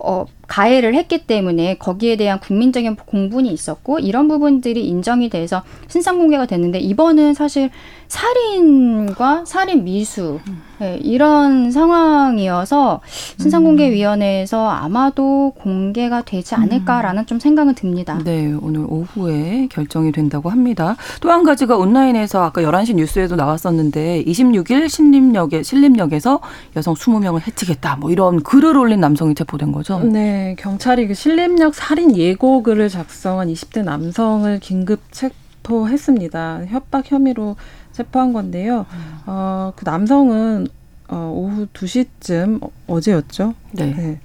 [0.00, 6.46] 어, 가해를 했기 때문에 거기에 대한 국민적인 공분이 있었고 이런 부분들이 인정이 돼서 신상 공개가
[6.46, 7.70] 됐는데 이번은 사실
[8.08, 10.40] 살인과 살인 미수
[10.78, 13.00] 네, 이런 상황이어서
[13.38, 18.18] 신상공개위원회에서 아마도 공개가 되지 않을까라는 좀 생각은 듭니다.
[18.24, 20.96] 네, 오늘 오후에 결정이 된다고 합니다.
[21.20, 26.40] 또 한 가지가 온라인에서 아까 11시 뉴스에도 나왔었는데 26일 신림역에 신림역에서
[26.76, 27.96] 여성 20명을 해치겠다.
[27.96, 29.98] 뭐 이런 글을 올린 남성이 체포된 거죠.
[30.00, 36.62] 네, 경찰이 그 신림역 살인 예고글을 작성한 20대 남성을 긴급 체포했습니다.
[36.68, 37.56] 협박 혐의로
[37.98, 38.86] 체포한 건데요.
[38.92, 39.18] 음.
[39.26, 40.68] 어, 그 남성은
[41.08, 43.54] 어, 오후 2시쯤 어, 어제였죠.
[43.72, 43.94] 네.
[43.94, 44.20] 네.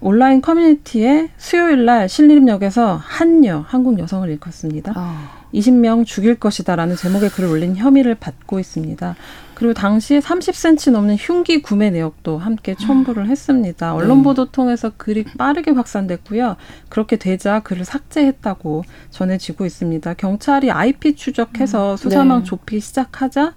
[0.00, 4.92] 온라인 커뮤니티에 수요일 날 신림역에서 한여 한국 여성을 일컫습니다.
[4.94, 5.30] 아.
[5.54, 9.16] 20명 죽일 것이다라는 제목의 글을 올린 혐의를 받고 있습니다.
[9.54, 13.90] 그리고 당시 30cm 넘는 흉기 구매 내역도 함께 첨부를 했습니다.
[13.90, 13.96] 네.
[13.96, 16.56] 언론 보도 통해서 글이 빠르게 확산됐고요.
[16.88, 20.14] 그렇게 되자 글을 삭제했다고 전해지고 있습니다.
[20.14, 21.96] 경찰이 IP 추적해서 음.
[21.96, 22.44] 수사망 네.
[22.44, 23.54] 좁히 시작하자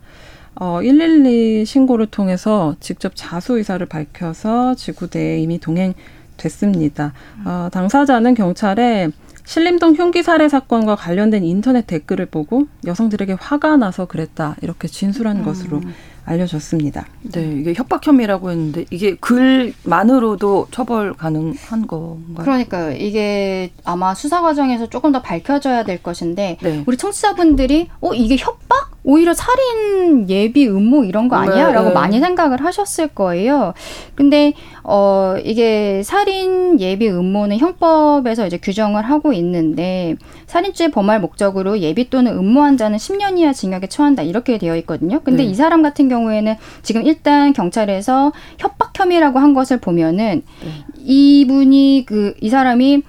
[0.59, 5.93] 어, 112 신고를 통해서 직접 자수 의사를 밝혀서 지구대에 이미 동행
[6.37, 7.13] 됐습니다.
[7.45, 9.09] 어, 당사자는 경찰에
[9.47, 15.45] 신림동 흉기 살해 사건과 관련된 인터넷 댓글을 보고 여성들에게 화가 나서 그랬다 이렇게 진술한 음.
[15.45, 15.81] 것으로
[16.25, 17.07] 알려졌습니다.
[17.31, 22.43] 네, 이게 협박 혐의라고 했는데 이게 글만으로도 처벌 가능한 건가요?
[22.43, 22.91] 그러니까요.
[22.97, 26.83] 이게 아마 수사 과정에서 조금 더 밝혀져야 될 것인데 네.
[26.85, 28.86] 우리 청취자분들이 어 이게 협박?
[29.09, 31.93] 오히려 살인 예비 음모 이런 거 아니야?라고 네.
[31.93, 33.73] 많이 생각을 하셨을 거예요.
[34.15, 40.15] 근데 어 이게 살인 예비 음모는 형법에서 이제 규정을 하고 있는데
[40.45, 45.21] 살인죄 범할 목적으로 예비 또는 음모한 자는 10년 이하 징역에 처한다 이렇게 되어 있거든요.
[45.21, 45.49] 근데 네.
[45.49, 50.85] 이 사람 같은 경우에는 지금 일단 경찰에서 협박 혐의라고 한 것을 보면은 네.
[50.97, 53.03] 이분이 그 이 사람이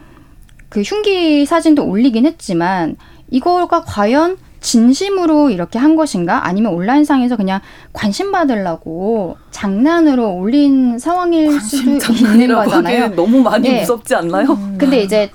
[0.68, 2.96] 그 흉기 사진도 올리긴 했지만
[3.30, 6.46] 이거가 과연 진심으로 이렇게 한 것인가?
[6.46, 7.60] 아니면 온라인상에서 그냥
[7.92, 13.14] 관심 받으려고 장난으로 올린 상황일 수도 있는 거잖아요.
[13.14, 13.80] 너무 많이 네.
[13.80, 14.52] 무섭지 않나요?
[14.52, 14.76] 음.
[14.78, 15.30] 근데 이제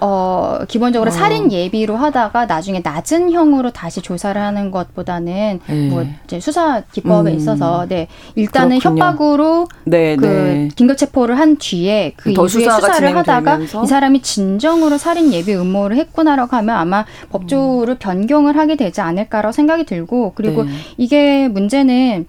[0.00, 1.12] 어, 기본적으로 어.
[1.12, 5.88] 살인 예비로 하다가 나중에 낮은 형으로 다시 조사를 하는 것보다는 네.
[5.88, 7.36] 뭐 이제 수사 기법에 음.
[7.36, 9.02] 있어서 네 일단은 그렇군요.
[9.02, 10.68] 협박으로 네, 그 네.
[10.74, 16.56] 긴급 체포를 한 뒤에 그 이후에 수사를 하다가 이 사람이 진정으로 살인 예비 음모를 했구나라고
[16.56, 17.98] 하면 아마 법조를 음.
[17.98, 20.70] 변경을 하게 되지 않을까라고 생각이 들고 그리고 네.
[20.96, 22.26] 이게 문제는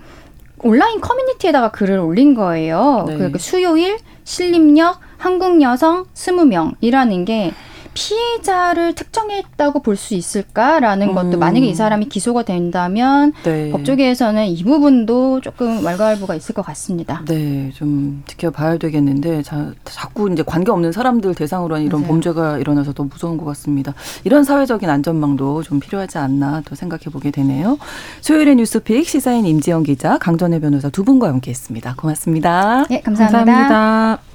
[0.60, 3.06] 온라인 커뮤니티에다가 글을 올린 거예요.
[3.08, 3.32] 네.
[3.32, 7.52] 그 수요일 신림역 한국 여성 20명이라는 게
[7.96, 11.16] 피해자를 특정했다고 볼 수 있을까라는 음.
[11.16, 13.72] 것도 만약에 이 사람이 기소가 된다면 네.
[13.72, 17.24] 법조계에서는 이 부분도 조금 왈가왈부가 있을 것 같습니다.
[17.26, 22.12] 네, 좀 지켜봐야 되겠는데 자, 자꾸 이제 관계 없는 사람들 대상으로 한 이런 맞아요.
[22.12, 23.96] 범죄가 일어나서 더 무서운 것 같습니다.
[24.26, 27.80] 이런 사회적인 안전망도 좀 필요하지 않나 또 생각해 보게 되네요.
[28.22, 31.96] 수요일의 뉴스픽 시사인 임지영 기자, 강전혜 변호사 두 분과 함께했습니다.
[31.98, 32.86] 고맙습니다.
[32.92, 33.40] 네, 감사합니다.
[33.46, 34.35] 감사합니다.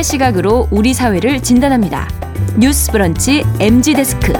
[0.00, 2.08] 청년들의 시각으로 우리 사회를 진단합니다.
[2.58, 4.32] 뉴스 브런치 MG 데스크.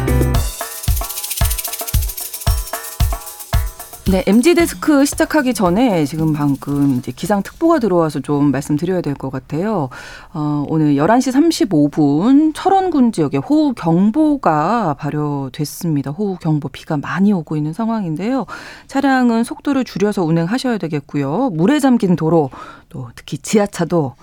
[4.11, 9.31] 네, MG 데스크 시작하기 전에 지금 방금 이제 기상 특보가 들어와서 좀 말씀드려야 될 것
[9.31, 9.89] 같아요.
[10.33, 11.33] 어, 오늘 11시
[11.69, 16.11] 35분 철원군 지역에 호우 경보가 발효됐습니다.
[16.11, 18.47] 호우 경보 비가 많이 오고 있는 상황인데요.
[18.89, 21.51] 차량은 속도를 줄여서 운행하셔야 되겠고요.
[21.53, 22.51] 물에 잠긴 도로
[22.89, 24.15] 또 특히 지하차도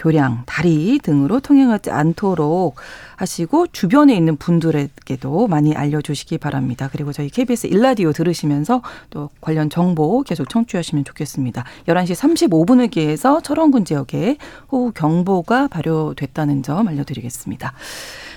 [0.00, 2.76] 교량, 다리 등으로 통행하지 않도록
[3.16, 6.88] 하시고 주변에 있는 분들에게도 많이 알려주시기 바랍니다.
[6.90, 8.80] 그리고 저희 KBS 일라디오 들으시면서
[9.10, 11.64] 또 관련 정보 계속 청취하시면 좋겠습니다.
[11.86, 14.38] 11시 35분을 기해서 철원군 지역에
[14.72, 17.74] 호우 경보가 발효됐다는 점 알려드리겠습니다.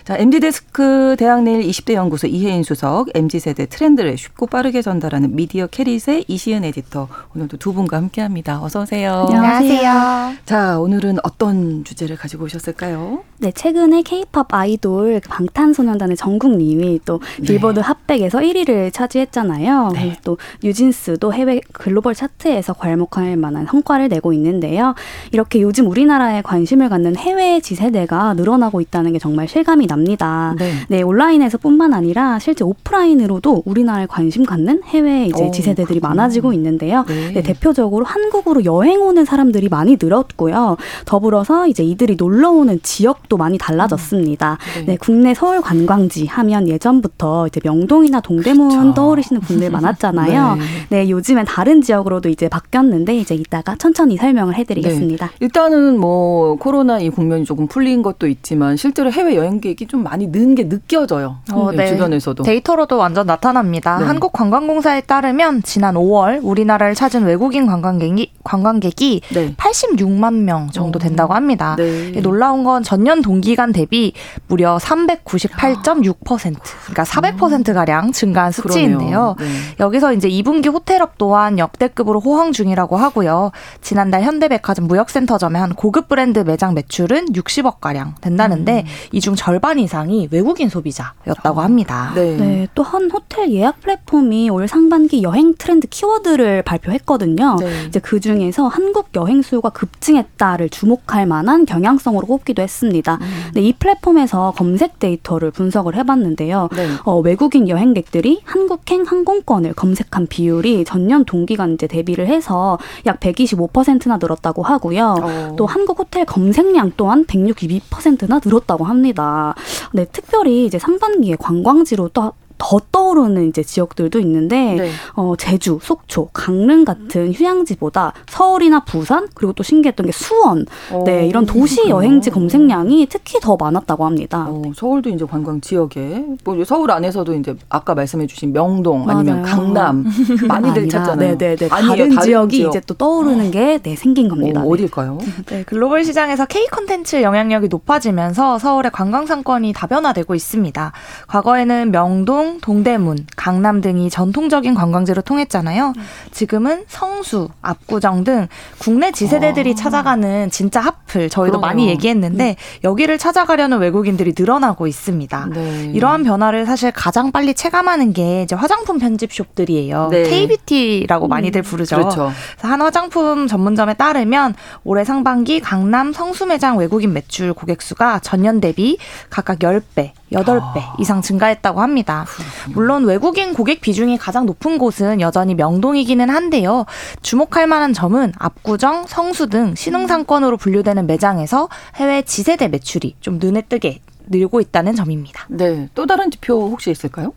[0.05, 6.65] 자, MD데스크 대학내일 20대 연구소 이혜인 수석, MZ세대 트렌드를 쉽고 빠르게 전달하는 미디어 캐릿의 이시은
[6.65, 8.61] 에디터, 오늘도 두 분과 함께 합니다.
[8.61, 9.27] 어서 오세요.
[9.29, 10.33] 안녕하세요.
[10.45, 13.23] 자, 오늘은 어떤 주제를 가지고 오셨을까요?
[13.37, 17.47] 네, 최근에 케이팝 아이돌 방탄소년단의 정국님이 또 네.
[17.47, 19.91] 빌보드 핫백에서 1위를 차지했잖아요.
[19.93, 20.17] 네.
[20.25, 24.95] 또 뉴진스도 해외 글로벌 차트에서 괄목할 만한 성과를 내고 있는데요.
[25.31, 30.55] 이렇게 요즘 우리나라에 관심을 갖는 해외 지세대가 늘어나고 있다는 게 정말 실감이 납니다.
[30.57, 30.71] 네.
[30.89, 36.09] 네, 온라인에서뿐만 아니라 실제 오프라인으로도 우리나라에 관심 갖는 해외 이제 오, 지세대들이 그렇군요.
[36.09, 37.05] 많아지고 있는데요.
[37.07, 37.33] 네.
[37.33, 40.77] 네, 대표적으로 한국으로 여행 오는 사람들이 많이 늘었고요.
[41.05, 44.57] 더불어서 이제 이들이 놀러 오는 지역도 많이 달라졌습니다.
[44.75, 44.85] 네.
[44.85, 48.93] 네, 국내 서울 관광지 하면 예전부터 이제 명동이나 동대문 그렇죠.
[48.93, 50.55] 떠오르시는 분들 많았잖아요.
[50.89, 51.03] 네.
[51.03, 51.09] 네.
[51.09, 55.31] 요즘엔 다른 지역으로도 이제 바뀌었는데 이제 이따가 천천히 설명을 해드리겠습니다.
[55.39, 60.53] 일단은 뭐 코로나 이 국면이 조금 풀린 것도 있지만 실제로 해외 여행객이 좀 많이 는
[60.55, 61.37] 게 느껴져요.
[61.51, 61.87] 어, 네, 네.
[61.87, 62.43] 주변에서도.
[62.43, 63.97] 데이터로도 완전 나타납니다.
[63.99, 64.05] 네.
[64.05, 69.53] 한국관광공사에 따르면 지난 5월 우리나라를 찾은 외국인 관광객이, 관광객이 네.
[69.55, 71.75] 86만 명 정도 된다고 합니다.
[71.77, 72.11] 네.
[72.21, 74.13] 놀라운 건 전년 동기간 대비
[74.47, 76.55] 무려 398.6%,
[76.85, 79.35] 그러니까 400% 가량 증가한 수치인데요.
[79.39, 79.45] 네.
[79.79, 83.51] 여기서 이제 2분기 호텔업 또한 역대급으로 호황 중이라고 하고요.
[83.81, 90.69] 지난달 현대백화점 무역센터점의 한 고급 브랜드 매장 매출은 60억 가량 된다는데 이중 절반 이상이 외국인
[90.69, 92.11] 소비자였다고 합니다.
[92.15, 92.37] 네.
[92.37, 97.55] 네, 또 한 호텔 예약 플랫폼이 올 상반기 여행 트렌드 키워드를 발표했거든요.
[97.59, 97.85] 네.
[97.87, 103.17] 이제 그 중에서 한국 여행 수요가 급증했다를 주목할 만한 경향성으로 꼽기도 했습니다.
[103.21, 103.51] 음.
[103.55, 106.69] 네, 이 플랫폼에서 검색 데이터를 분석을 해봤는데요.
[106.75, 106.87] 네.
[107.05, 114.61] 어, 외국인 여행객들이 한국행 항공권을 검색한 비율이 전년 동기간 이제 대비를 해서 약 125%나 늘었다고
[114.61, 115.15] 하고요.
[115.19, 115.55] 어.
[115.57, 119.55] 또 한국 호텔 검색량 또한 162%나 늘었다고 합니다.
[119.91, 122.33] 네, 특별히 이제 상반기에 관광지로 또
[122.63, 124.89] 더 떠오르는 이제 지역들도 있는데 네.
[125.15, 130.65] 어, 제주, 속초, 강릉 같은 휴양지보다 서울이나 부산 그리고 또 신기했던 게 수원
[131.05, 131.89] 네 어, 이런 도시.
[131.89, 134.45] 여행지 검색량이 특히 더 많았다고 합니다.
[134.47, 139.55] 어, 서울도 이제 관광 지역에 뭐 서울 안에서도 이제 아까 말씀해주신 명동 아니면 맞아요.
[139.55, 140.05] 강남
[140.47, 141.35] 많이들 찾잖아요.
[141.37, 141.67] 네네네.
[141.69, 142.69] 아니에요, 다른, 지역이 지역.
[142.69, 144.61] 이제 또 떠오르는 게 네, 생긴 겁니다.
[144.61, 144.69] 어, 네.
[144.69, 145.17] 어딜까요?
[145.47, 150.93] 네, 글로벌 시장에서 K 콘텐츠 영향력이 높아지면서 서울의 관광 상권이 다변화되고 있습니다.
[151.27, 155.93] 과거에는 명동, 동대문, 강남 등이 전통적인 관광지로 통했잖아요.
[156.31, 158.47] 지금은 성수, 압구정 등
[158.79, 161.61] 국내 지세대들이 찾아가는 진짜 핫플 저희도 그러네요.
[161.61, 165.47] 많이 얘기했는데 여기를 찾아가려는 외국인들이 늘어나고 있습니다.
[165.53, 165.91] 네.
[165.93, 170.09] 이러한 변화를 사실 가장 빨리 체감하는 게 이제 화장품 편집숍들이에요.
[170.11, 170.23] 네.
[170.23, 171.97] KBT라고 많이들 부르죠.
[171.97, 172.31] 그렇죠.
[172.61, 178.97] 한 화장품 전문점에 따르면 올해 상반기 강남 성수 매장 외국인 매출 고객 수가 전년 대비
[179.29, 180.95] 각각 10배, 8배 아.
[180.99, 182.25] 이상 증가했다고 합니다.
[182.73, 186.85] 물론 외국인 고객 비중이 가장 높은 곳은 여전히 명동이기는 한데요.
[187.21, 193.99] 주목할 만한 점은 압구정, 성수 등 신흥상권으로 분류되는 매장에서 해외 지세대 매출이 좀 눈에 뜨게
[194.27, 195.45] 늘고 있다는 점입니다.
[195.49, 195.89] 네.
[195.93, 197.33] 또 다른 지표 혹시 있을까요?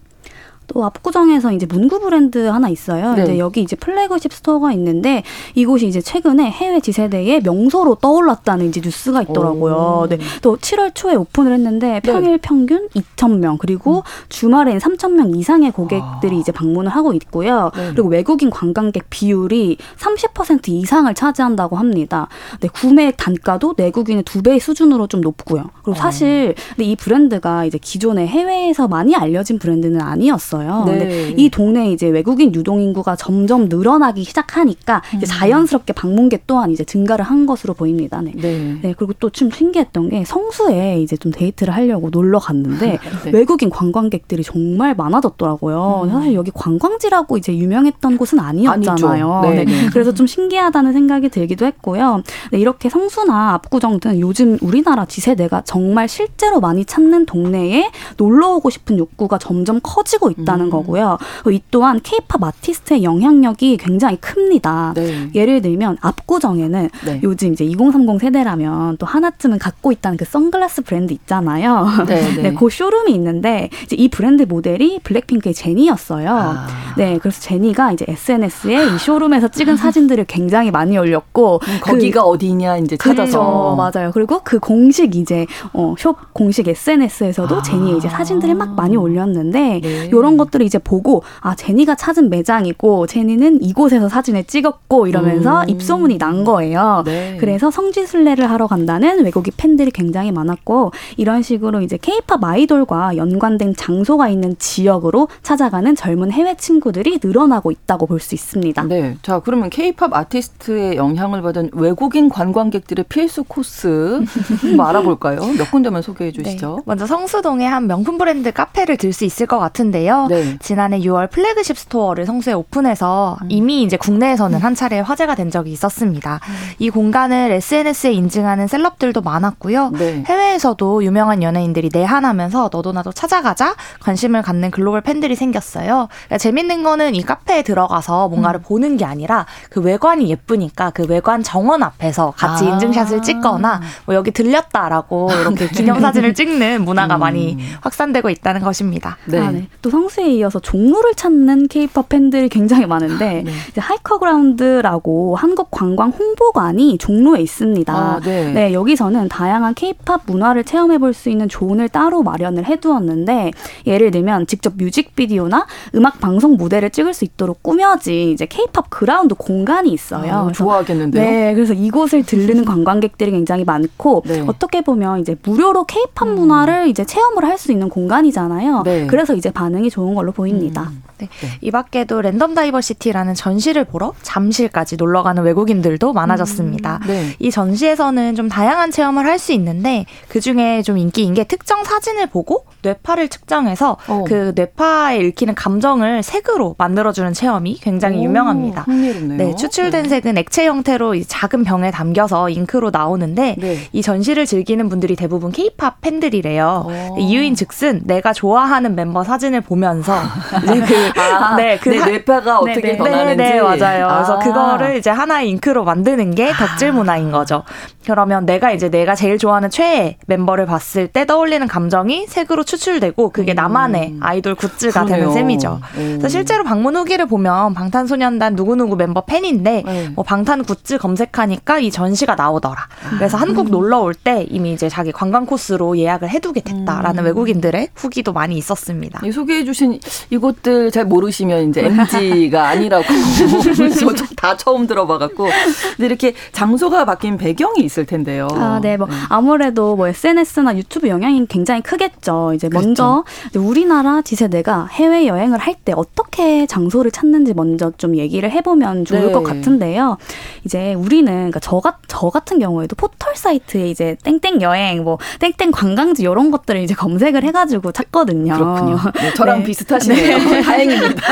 [0.67, 3.15] 또 압구정에서 이제 문구 브랜드 하나 있어요.
[3.15, 3.23] 네.
[3.25, 5.23] 이제 여기 이제 flagship store가 있는데
[5.55, 10.07] 이곳이 이제 최근에 해외 Z세대의 명소로 떠올랐다는 이제 뉴스가 있더라고요.
[10.09, 10.19] 네.
[10.43, 12.01] 또 7월 초에 오픈을 했는데 네.
[12.01, 12.37] 평일 네.
[12.39, 14.03] 평균 2,000명 그리고 음.
[14.29, 16.39] 주말엔 3,000명 이상의 고객들이 아.
[16.41, 17.71] 이제 방문을 하고 있고요.
[17.77, 17.91] 네.
[17.93, 22.29] 그리고 외국인 관광객 비율이 30% 이상을 차지한다고 합니다.
[22.61, 25.65] 네, 구매 단가도 내국인의 두 배 수준으로 좀 높고요.
[25.83, 26.03] 그리고 아.
[26.03, 26.83] 사실 어.
[26.83, 30.56] 이 브랜드가 이제 기존에 해외에서 많이 알려진 브랜드는 아니었어요.
[30.57, 30.85] 있어요.
[30.87, 30.99] 네.
[30.99, 35.21] 근데 이 동네에 이제 외국인 유동 인구가 점점 늘어나기 시작하니까 음.
[35.25, 38.21] 자연스럽게 방문객 또한 이제 증가를 한 것으로 보입니다.
[38.23, 38.33] 네.
[38.35, 38.79] 네.
[38.83, 43.31] 네 그리고 또 좀 신기했던 게 성수에 이제 좀 데이트를 하려고 놀러 갔는데 네.
[43.33, 46.03] 외국인 관광객들이 정말 많아졌더라고요.
[46.05, 46.11] 음.
[46.11, 49.41] 사실 여기 관광지라고 이제 유명했던 곳은 아니었잖아요.
[49.43, 49.51] 네.
[49.57, 49.65] 네.
[49.65, 49.87] 네.
[49.93, 52.23] 그래서 좀 신기하다는 생각이 들기도 했고요.
[52.51, 58.71] 네, 이렇게 성수나 압구정 등 요즘 우리나라 Z세대가 정말 실제로 많이 찾는 동네에 놀러 오고
[58.71, 60.46] 싶은 욕구가 점점 커지고 있다.
[60.47, 60.71] 있다는 음.
[60.71, 61.19] 거고요.
[61.51, 64.93] 이 또한 케이팝 아티스트의 영향력이 굉장히 큽니다.
[64.95, 65.29] 네.
[65.35, 67.21] 예를 들면 압구정에는 네.
[67.25, 71.87] 요즘 이제 2030 세대라면 또 하나쯤은 갖고 있다는 그 선글라스 브랜드 있잖아요.
[72.07, 72.43] 네, 네.
[72.51, 76.29] 네, 그 쇼룸이 있는데 이제 이 브랜드 모델이 블랙핑크의 제니였어요.
[76.29, 76.67] 아.
[76.97, 82.29] 네, 그래서 제니가 이제 SNS에 이 쇼룸에서 찍은 사진들을 굉장히 많이 올렸고 음, 거기가 그,
[82.29, 83.77] 어디냐 이제 찾아서 그렇죠.
[83.77, 84.11] 맞아요.
[84.13, 87.63] 그리고 그 공식 이제 어, 쇼 공식 SNS에서도 아.
[87.63, 90.07] 제니의 이제 사진들을 막 많이 올렸는데 네.
[90.07, 95.69] 이런 이런 것들을 이제 보고 아 제니가 찾은 매장이고 제니는 이곳에서 사진을 찍었고 이러면서 음.
[95.71, 97.03] 입소문이 난 거예요.
[97.07, 97.39] 네.
[97.41, 104.29] 그래서 성지순례를 하러 간다는 외국인 팬들이 굉장히 많았고 이런 식으로 이제 케이팝 아이돌과 연관된 장소가
[104.29, 108.83] 있는 지역으로 찾아가는 젊은 해외 친구들이 늘어나고 있다고 볼 수 있습니다.
[108.85, 109.17] 네.
[109.23, 114.25] 자, 그러면 케이팝 아티스트의 영향을 받은 외국인 관광객들의 필수 코스
[114.63, 115.41] 한번 알아볼까요?
[115.57, 116.77] 몇 군데만 소개해 주시죠.
[116.79, 116.83] 네.
[116.87, 120.26] 먼저 성수동에 한 명품 브랜드 카페를 들 수 있을 것 같은데요.
[120.29, 120.57] 네.
[120.61, 123.47] 지난해 6월 flagship store를 성수에 오픈해서 음.
[123.51, 126.41] 이미 이제 국내에서는 한 차례 화제가 된 적이 있었습니다.
[126.47, 126.55] 음.
[126.79, 129.91] 이 공간을 SNS에 인증하는 셀럽들도 많았고요.
[129.91, 130.25] 네.
[130.27, 136.09] 해외에서도 유명한 연예인들이 내한하면서 너도 나도 찾아가자 관심을 갖는 글로벌 팬들이 생겼어요.
[136.09, 138.63] 그러니까 재밌는 거는 이 카페에 들어가서 뭔가를 음.
[138.63, 142.75] 보는 게 아니라 그 외관이 예쁘니까 그 외관 정원 앞에서 같이 아.
[142.75, 145.73] 인증샷을 찍거나 뭐 여기 들렸다라고 이렇게 네.
[145.73, 147.21] 기념사진을 찍는 문화가 음.
[147.21, 149.17] 많이 확산되고 있다는 것입니다.
[149.27, 149.39] 네.
[149.39, 149.69] 아, 네.
[149.83, 153.53] 또 성수 콘서트에 이어서 종로를 찾는 케이팝 팬들이 굉장히 많은데 네.
[153.71, 157.93] 이제 하이커그라운드라고 한국 관광 홍보관이 종로에 있습니다.
[157.93, 158.53] 아, 네.
[158.53, 158.73] 네.
[158.73, 163.53] 여기서는 다양한 케이팝 문화를 체험해 볼 수 있는 zone을 따로 마련을 해 두었는데
[163.87, 169.91] 예를 들면 직접 뮤직비디오나 음악 방송 무대를 찍을 수 있도록 꾸며진 이제 케이팝 그라운드 공간이
[169.93, 170.33] 있어요.
[170.49, 171.23] 아, 좋아하겠는데요.
[171.25, 174.45] 네, 그래서 이곳을 들르는 관광객들이 굉장히 많고 네.
[174.47, 176.35] 어떻게 보면 이제 무료로 케이팝 음.
[176.35, 178.83] 문화를 이제 체험을 할 수 있는 공간이잖아요.
[178.85, 179.07] 네.
[179.07, 180.83] 그래서 이제 반응이 좋은 걸로 보입니다.
[180.83, 181.03] 음.
[181.19, 181.29] 네.
[181.41, 181.49] 네.
[181.63, 187.01] 이 밖에도 랜덤 다이버시티라는 전시를 보러 잠실까지 놀러 가는 외국인들도 많아졌습니다.
[187.03, 187.07] 음.
[187.07, 187.37] 네.
[187.39, 192.29] 이 전시에서는 좀 다양한 체험을 할 수 있는데 그 중에 좀 인기인 게 특정 사진을
[192.29, 194.13] 보고 뇌파를 측정해서 오.
[194.13, 194.25] 어.
[194.27, 198.83] 그 뇌파에 읽히는 감정을 색으로 만들어주는 체험이 굉장히 오, 유명합니다.
[198.83, 199.37] 흥미롭네요.
[199.39, 200.09] 네, 추출된 네.
[200.09, 203.79] 색은 액체 형태로 작은 병에 담겨서 잉크로 나오는데 네.
[203.93, 206.87] 이 전시를 즐기는 분들이 대부분 케이팝 팬들이래요.
[206.87, 207.19] 오.
[207.19, 210.21] 이유인 즉슨 내가 좋아하는 멤버 사진을 보면 서
[210.65, 210.81] 이제
[211.15, 212.97] 그 아, 네, 그내 뇌파가 어떻게 네, 네.
[212.97, 214.07] 변하는지 네, 네, 맞아요.
[214.09, 214.15] 아.
[214.17, 217.63] 그래서 그거를 이제 하나의 잉크로 만드는 게 덕질 문화인 거죠.
[218.05, 223.53] 그러면 내가 이제 내가 제일 좋아하는 최애 멤버를 봤을 때 떠올리는 감정이 색으로 추출되고 그게
[223.53, 223.57] 음.
[223.57, 225.17] 나만의 아이돌 굿즈가 그러네요.
[225.29, 225.81] 되는 셈이죠.
[225.95, 230.09] 그래서 실제로 방문 후기를 보면 방탄소년단 누구누구 멤버 팬인데 네.
[230.15, 232.77] 뭐 방탄 굿즈 검색하니까 이 전시가 나오더라.
[233.19, 233.43] 그래서 음.
[233.43, 237.27] 한국 놀러 올 때 이미 이제 자기 관광 코스로 예약을 해두게 됐다라는 음.
[237.27, 239.21] 외국인들의 후기도 많이 있었습니다.
[239.31, 239.99] 소개해 주신
[240.31, 243.05] 이곳들 잘 모르시면 이제 MG가 아니라고
[244.37, 245.49] 다 처음 들어봐갖고
[245.97, 247.97] 근데 이렇게 장소가 바뀐 배경이 있.
[247.97, 248.49] 있을 텐데요.
[248.53, 248.97] 아, 네.
[248.97, 249.15] 뭐 네.
[249.29, 252.53] 아무래도 뭐 SNS나 유튜브 영향이 굉장히 크겠죠.
[252.55, 252.87] 이제 그렇죠.
[252.87, 259.05] 먼저 이제 우리나라 지세대가 해외 여행을 할 때 어떻게 장소를 찾는지 먼저 좀 얘기를 해보면
[259.05, 259.33] 좋을 네.
[259.33, 260.17] 것 같은데요.
[260.65, 266.23] 이제 우리는 그러니까 저, 저 같은 경우에도 포털 사이트에 이제 땡땡 여행, 뭐 땡땡 관광지
[266.23, 268.55] 이런 것들을 이제 검색을 해가지고 찾거든요.
[268.55, 268.99] 그렇군요.
[269.15, 269.66] 네, 저랑 네.
[269.67, 270.39] 비슷하시네요.
[270.39, 270.63] 네.
[270.63, 271.23] 다행입니다.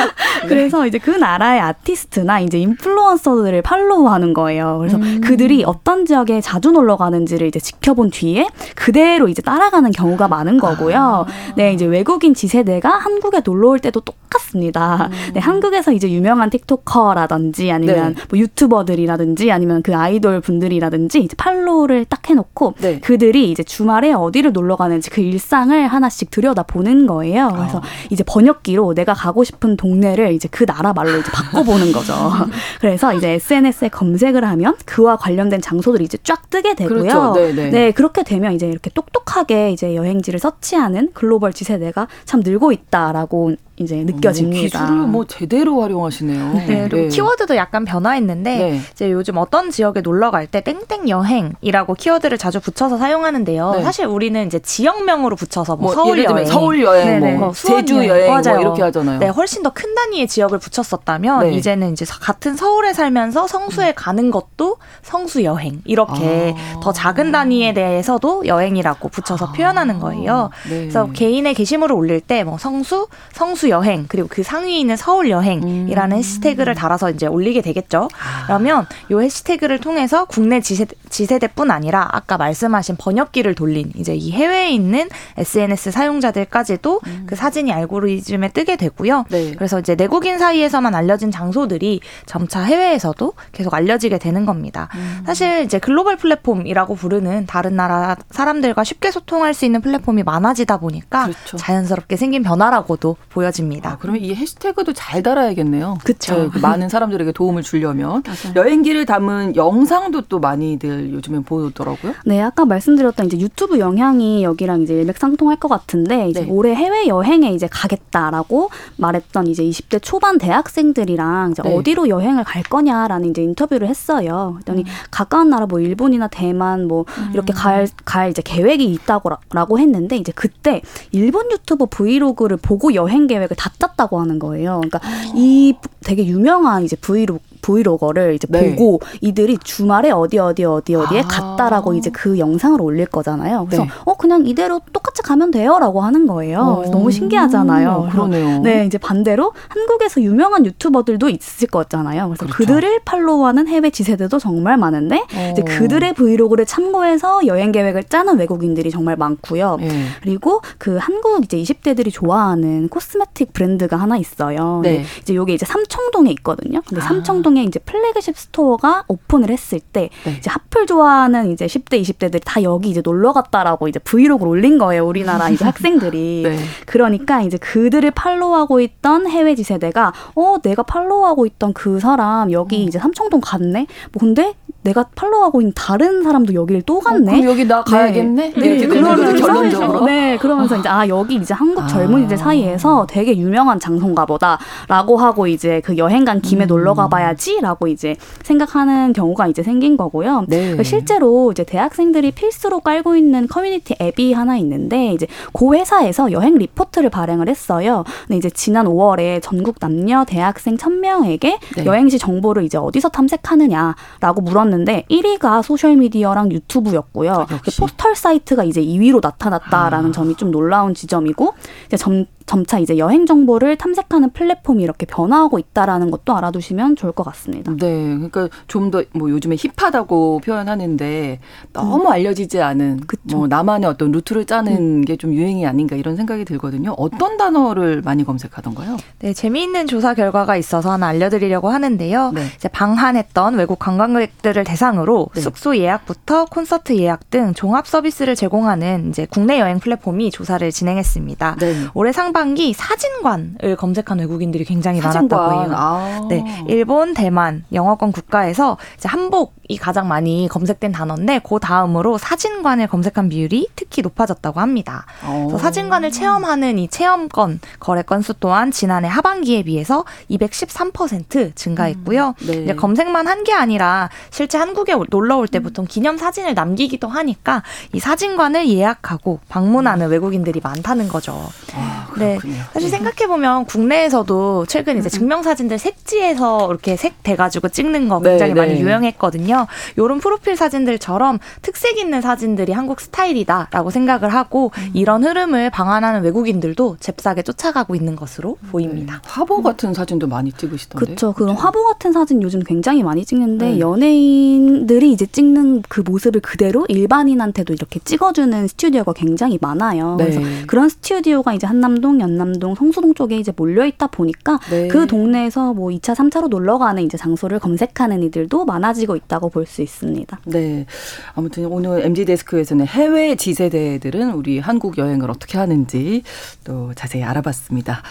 [0.48, 4.78] 그래서 이제 그 나라의 아티스트나 이제 인플루언서들을 팔로우하는 거예요.
[4.78, 5.20] 그래서 음.
[5.22, 10.96] 그들이 어떤 지역에 자주 놀러 가는지를 이제 지켜본 뒤에 그대로 이제 따라가는 경우가 많은 거고요.
[10.98, 11.54] 아.
[11.56, 15.08] 네, 이제 외국인 Z세대가 한국에 놀러 올 때도 똑같습니다.
[15.10, 15.32] 음.
[15.34, 18.22] 네, 한국에서 이제 유명한 틱토커라든지 아니면 네.
[18.28, 23.00] 뭐 유튜버들이라든지 아니면 그 아이돌 분들이라든지 이제 팔로우를 딱 해놓고 네.
[23.00, 27.52] 그들이 이제 주말에 어디를 놀러 가는지 그 일상을 하나씩 들여다 보는 거예요.
[27.54, 27.82] 그래서 어.
[28.10, 32.14] 이제 번역기로 내가 가고 싶은 동네를 이제 그 나라 말로 이제 바꿔보는 거죠.
[32.80, 37.00] 그래서 이제 SNS에 검색을 하면 그와 관련된 장소들이 이제 쫙 뜨게 되고요.
[37.02, 37.32] 그렇죠.
[37.34, 37.70] 네, 네.
[37.70, 44.00] 네, 그렇게 되면 이제 이렇게 똑똑하게 이제 여행지를 서치하는 글로벌 지세대가 참 늘고 있다라고 이제
[44.00, 44.78] 어, 느껴집니다.
[44.86, 46.52] 기술을 뭐 제대로 활용하시네요.
[46.54, 47.08] 네, 그리고 네.
[47.08, 48.80] 키워드도 약간 변화했는데 네.
[48.92, 53.72] 이제 요즘 어떤 지역에 놀러 갈 때 땡땡 여행이라고 키워드를 자주 붙여서 사용하는데요.
[53.72, 53.82] 네.
[53.82, 58.26] 사실 우리는 이제 지역명으로 붙여서 뭐, 뭐 서울 여행, 서울 여행, 뭐, 뭐 제주 여행
[58.26, 58.56] 뭐 맞아요.
[58.56, 59.18] 뭐 이렇게 하잖아요.
[59.18, 61.52] 네, 훨씬 더 큰 단위의 지역을 붙였었다면 네.
[61.54, 63.92] 이제는 이제 같은 서울에 살면서 성수에 음.
[63.96, 66.80] 가는 것도 성수 여행 이렇게 아.
[66.80, 69.52] 더 작은 단위에 대해서도 여행이라고 붙여서 아.
[69.52, 70.50] 표현하는 거예요.
[70.68, 70.80] 네.
[70.82, 75.30] 그래서 개인의 게시물을 올릴 때 뭐 성수, 성수 호수 여행 그리고 그 상위에 있는 서울
[75.30, 76.18] 여행이라는 음.
[76.18, 78.08] 해시태그를 달아서 이제 올리게 되겠죠.
[78.12, 78.46] 아.
[78.46, 84.70] 그러면 요 해시태그를 통해서 국내 지세대, 지세대뿐 아니라 아까 말씀하신 번역기를 돌린 이제 이 해외에
[84.70, 85.08] 있는
[85.38, 87.24] SNS 사용자들까지도 음.
[87.26, 89.24] 그 사진이 알고리즘에 뜨게 되고요.
[89.30, 89.52] 네.
[89.52, 94.88] 그래서 이제 내국인 사이에서만 알려진 장소들이 점차 해외에서도 계속 알려지게 되는 겁니다.
[94.94, 95.22] 음.
[95.24, 101.24] 사실 이제 글로벌 플랫폼이라고 부르는 다른 나라 사람들과 쉽게 소통할 수 있는 플랫폼이 많아지다 보니까
[101.24, 101.56] 그렇죠.
[101.56, 103.90] 자연스럽게 생긴 변화라고도 보여 달라집니다.
[103.90, 105.98] 아, 그러면 이 해시태그도 잘 달아야겠네요.
[106.04, 106.50] 그렇죠.
[106.52, 108.22] 네, 많은 사람들에게 도움을 주려면
[108.56, 112.14] 여행기를 담은 영상도 또 많이들 요즘에 보더라고요.
[112.26, 116.50] 네, 아까 말씀드렸던 이제 유튜브 영향이 여기랑 이제 일맥상통할 것 같은데 이제 네.
[116.50, 121.74] 올해 해외 여행에 이제 가겠다라고 말했던 이제 20대 초반 대학생들이랑 이제 네.
[121.74, 124.52] 어디로 여행을 갈 거냐라는 이제 인터뷰를 했어요.
[124.54, 124.86] 그랬더니 음.
[125.10, 127.30] 가까운 나라 뭐 일본이나 대만 뭐 음.
[127.32, 130.82] 이렇게 갈 갈 이제 계획이 있다고라고 했는데 이제 그때
[131.12, 134.80] 일본 유튜버 브이로그를 보고 여행 계획 계획을 다 짰다고 하는 거예요.
[134.82, 135.00] 그러니까
[135.34, 135.74] 이
[136.04, 138.70] 되게 유명한 이제 브이로그 vlogger를 이제 네.
[138.70, 141.28] 보고 이들이 주말에 어디 어디 어디 어디에 아.
[141.28, 143.64] 갔다라고 이제 그 영상을 올릴 거잖아요.
[143.66, 143.90] 그래서 네.
[144.04, 146.84] 어 그냥 이대로 똑같이 가면 돼요라고 하는 거예요.
[146.92, 148.10] 너무 신기하잖아요.
[148.12, 148.60] 그러네요.
[148.60, 152.28] 네, 이제 반대로 한국에서 유명한 유튜버들도 있을 거잖아요.
[152.28, 152.56] 그래서 그렇죠.
[152.56, 155.50] 그들을 팔로우하는 해외 Z세대들도 정말 많은데 어.
[155.52, 159.78] 이제 그들의 브이로그를 참고해서 여행 계획을 짜는 외국인들이 정말 많고요.
[159.80, 160.04] 네.
[160.22, 164.80] 그리고 그 한국 이제 20대들이 좋아하는 cosmetic 브랜드가 하나 있어요.
[164.82, 165.04] 네.
[165.22, 166.82] 이제 요게 이제 삼청동에 있거든요.
[166.86, 167.06] 근데 아.
[167.06, 170.34] 삼청동 통해 이제 flagship store가 오픈을 했을 때 네.
[170.38, 175.06] 이제 핫플 좋아하는 이제 10대, 20대들이 다 여기 이제 놀러 갔다라고 이제 브이로그를 올린 거예요.
[175.06, 176.42] 우리나라 이제 학생들이.
[176.44, 176.58] 네.
[176.86, 182.88] 그러니까 이제 그들을 팔로우하고 있던 해외 Z세대가 어, 내가 팔로우하고 있던 그 사람 여기 음.
[182.88, 183.86] 이제 삼청동 갔네.
[184.12, 184.54] 뭐 근데
[184.84, 187.40] 내가 팔로우하고 있는 다른 사람도 여기를 또 어, 갔네.
[187.40, 188.52] 어, 여기 나 가야겠네.
[188.54, 188.86] 네, 네.
[188.86, 190.04] 그러면서 결론적으로.
[190.04, 192.38] 네, 그러면서 이제 아 여기 이제 한국 젊은이들 아.
[192.38, 196.68] 사이에서 되게 유명한 장소인가 보다라고 하고 이제 그 여행 간 김에 음.
[196.68, 200.44] 놀러 가봐야지라고 이제 생각하는 경우가 이제 생긴 거고요.
[200.48, 200.82] 네.
[200.82, 207.08] 실제로 이제 대학생들이 필수로 깔고 있는 커뮤니티 앱이 하나 있는데 이제 고 회사에서 여행 리포트를
[207.08, 208.04] 발행을 했어요.
[208.26, 211.84] 근데 이제 지난 5월에 전국 남녀 대학생 1000명에게 네.
[211.86, 214.73] 여행지 정보를 이제 어디서 탐색하느냐라고 물었는데.
[214.74, 217.32] 나왔는데 1위가 소셜미디어랑 유튜브였고요.
[217.32, 217.46] 아,
[217.78, 220.12] 포털 사이트가 이제 2위로 나타났다라는 아.
[220.12, 221.54] 점이 좀 놀라운 지점이고
[221.86, 227.22] 이제 점, 점차 이제 여행 정보를 탐색하는 플랫폼이 이렇게 변화하고 있다라는 것도 알아두시면 좋을 것
[227.24, 227.72] 같습니다.
[227.78, 231.40] 네, 그러니까 좀 더 뭐 요즘에 힙하다고 표현하는데
[231.72, 232.06] 너무 음.
[232.12, 233.36] 알려지지 않은 그쵸.
[233.36, 235.00] 뭐 나만의 어떤 루트를 짜는 음.
[235.02, 236.94] 게좀 유행이 아닌가 이런 생각이 들거든요.
[236.98, 238.96] 어떤 단어를 많이 검색하던가요?
[239.20, 242.32] 네, 재미있는 조사 결과가 있어서 하나 알려드리려고 하는데요.
[242.34, 242.46] 네.
[242.56, 245.40] 이제 방한했던 외국 관광객들을 대상으로 네.
[245.40, 251.56] 숙소 예약부터 콘서트 예약 등 종합 서비스를 제공하는 이제 국내 여행 플랫폼이 조사를 진행했습니다.
[251.60, 251.74] 네.
[251.94, 255.38] 올해 상 상반기 사진관을 검색한 외국인들이 굉장히 사진관.
[255.38, 255.72] 많았다고 해요.
[255.76, 256.26] 아.
[256.28, 262.86] 네, 일본, 대만, 영어권 국가에서 이제 한복 이 가장 많이 검색된 단어인데 그 다음으로 사진관을
[262.88, 265.06] 검색한 비율이 특히 높아졌다고 합니다.
[265.20, 272.34] 그래서 사진관을 체험하는 이 체험권 거래 건수 또한 지난해 하반기에 비해서 213% 증가했고요.
[272.42, 272.74] 음, 네.
[272.74, 277.62] 검색만 한 게 아니라 실제 한국에 놀러 올 때 보통 기념 사진을 남기기도 하니까
[277.92, 281.50] 이 사진관을 예약하고 방문하는 외국인들이 많다는 거죠.
[281.74, 282.38] 아, 네.
[282.72, 288.54] 사실 생각해 보면 국내에서도 최근 이제 증명 사진들 색지에서 이렇게 색 돼가지고 찍는 거 굉장히
[288.54, 288.80] 네, 많이 네.
[288.80, 289.53] 유행했거든요.
[289.96, 294.90] 이런 프로필 사진들처럼 특색 있는 사진들이 한국 스타일이다라고 생각을 하고 음.
[294.94, 298.68] 이런 흐름을 방한하는 외국인들도 잽싸게 쫓아가고 있는 것으로 네.
[298.70, 299.20] 보입니다.
[299.24, 301.04] 화보 같은 사진도 많이 찍으시던데.
[301.04, 301.32] 그렇죠.
[301.32, 303.78] 그런 화보 같은 사진 요즘 굉장히 많이 찍는데 네.
[303.80, 310.16] 연예인들이 이제 찍는 그 모습을 그대로 일반인한테도 이렇게 찍어주는 스튜디오가 굉장히 많아요.
[310.16, 310.24] 네.
[310.24, 314.88] 그래서 그런 스튜디오가 이제 한남동, 연남동, 성수동 쪽에 이제 몰려 있다 보니까 네.
[314.88, 319.82] 그 동네에서 뭐 2차, 3차로 놀러 가는 이제 장소를 검색하는 이들도 많아지고 있다고 볼 수
[319.82, 320.40] 있습니다.
[320.46, 320.86] 네.
[321.34, 326.22] 아무튼 오늘 MZ 데스크에서는 해외 Z세대들은 우리 한국 여행을 어떻게 하는지
[326.64, 328.02] 또 자세히 알아봤습니다.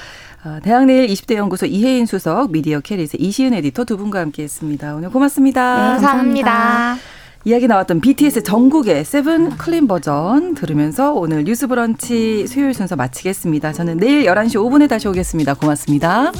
[0.45, 4.95] 어, 대학내일 20대 연구소 이혜인 수석, 미디어 캐릿 이시은 에디터 두 분과 함께했습니다.
[4.95, 5.75] 오늘 고맙습니다.
[5.75, 6.51] 네, 감사합니다.
[6.51, 7.23] 감사합니다.
[7.45, 13.73] 이야기 나왔던 BTS 정국의 Seven clean version 들으면서 오늘 뉴스 브런치 수요일 순서 마치겠습니다.
[13.73, 15.55] 저는 내일 11시 5분에 다시 오겠습니다.
[15.55, 16.31] 고맙습니다.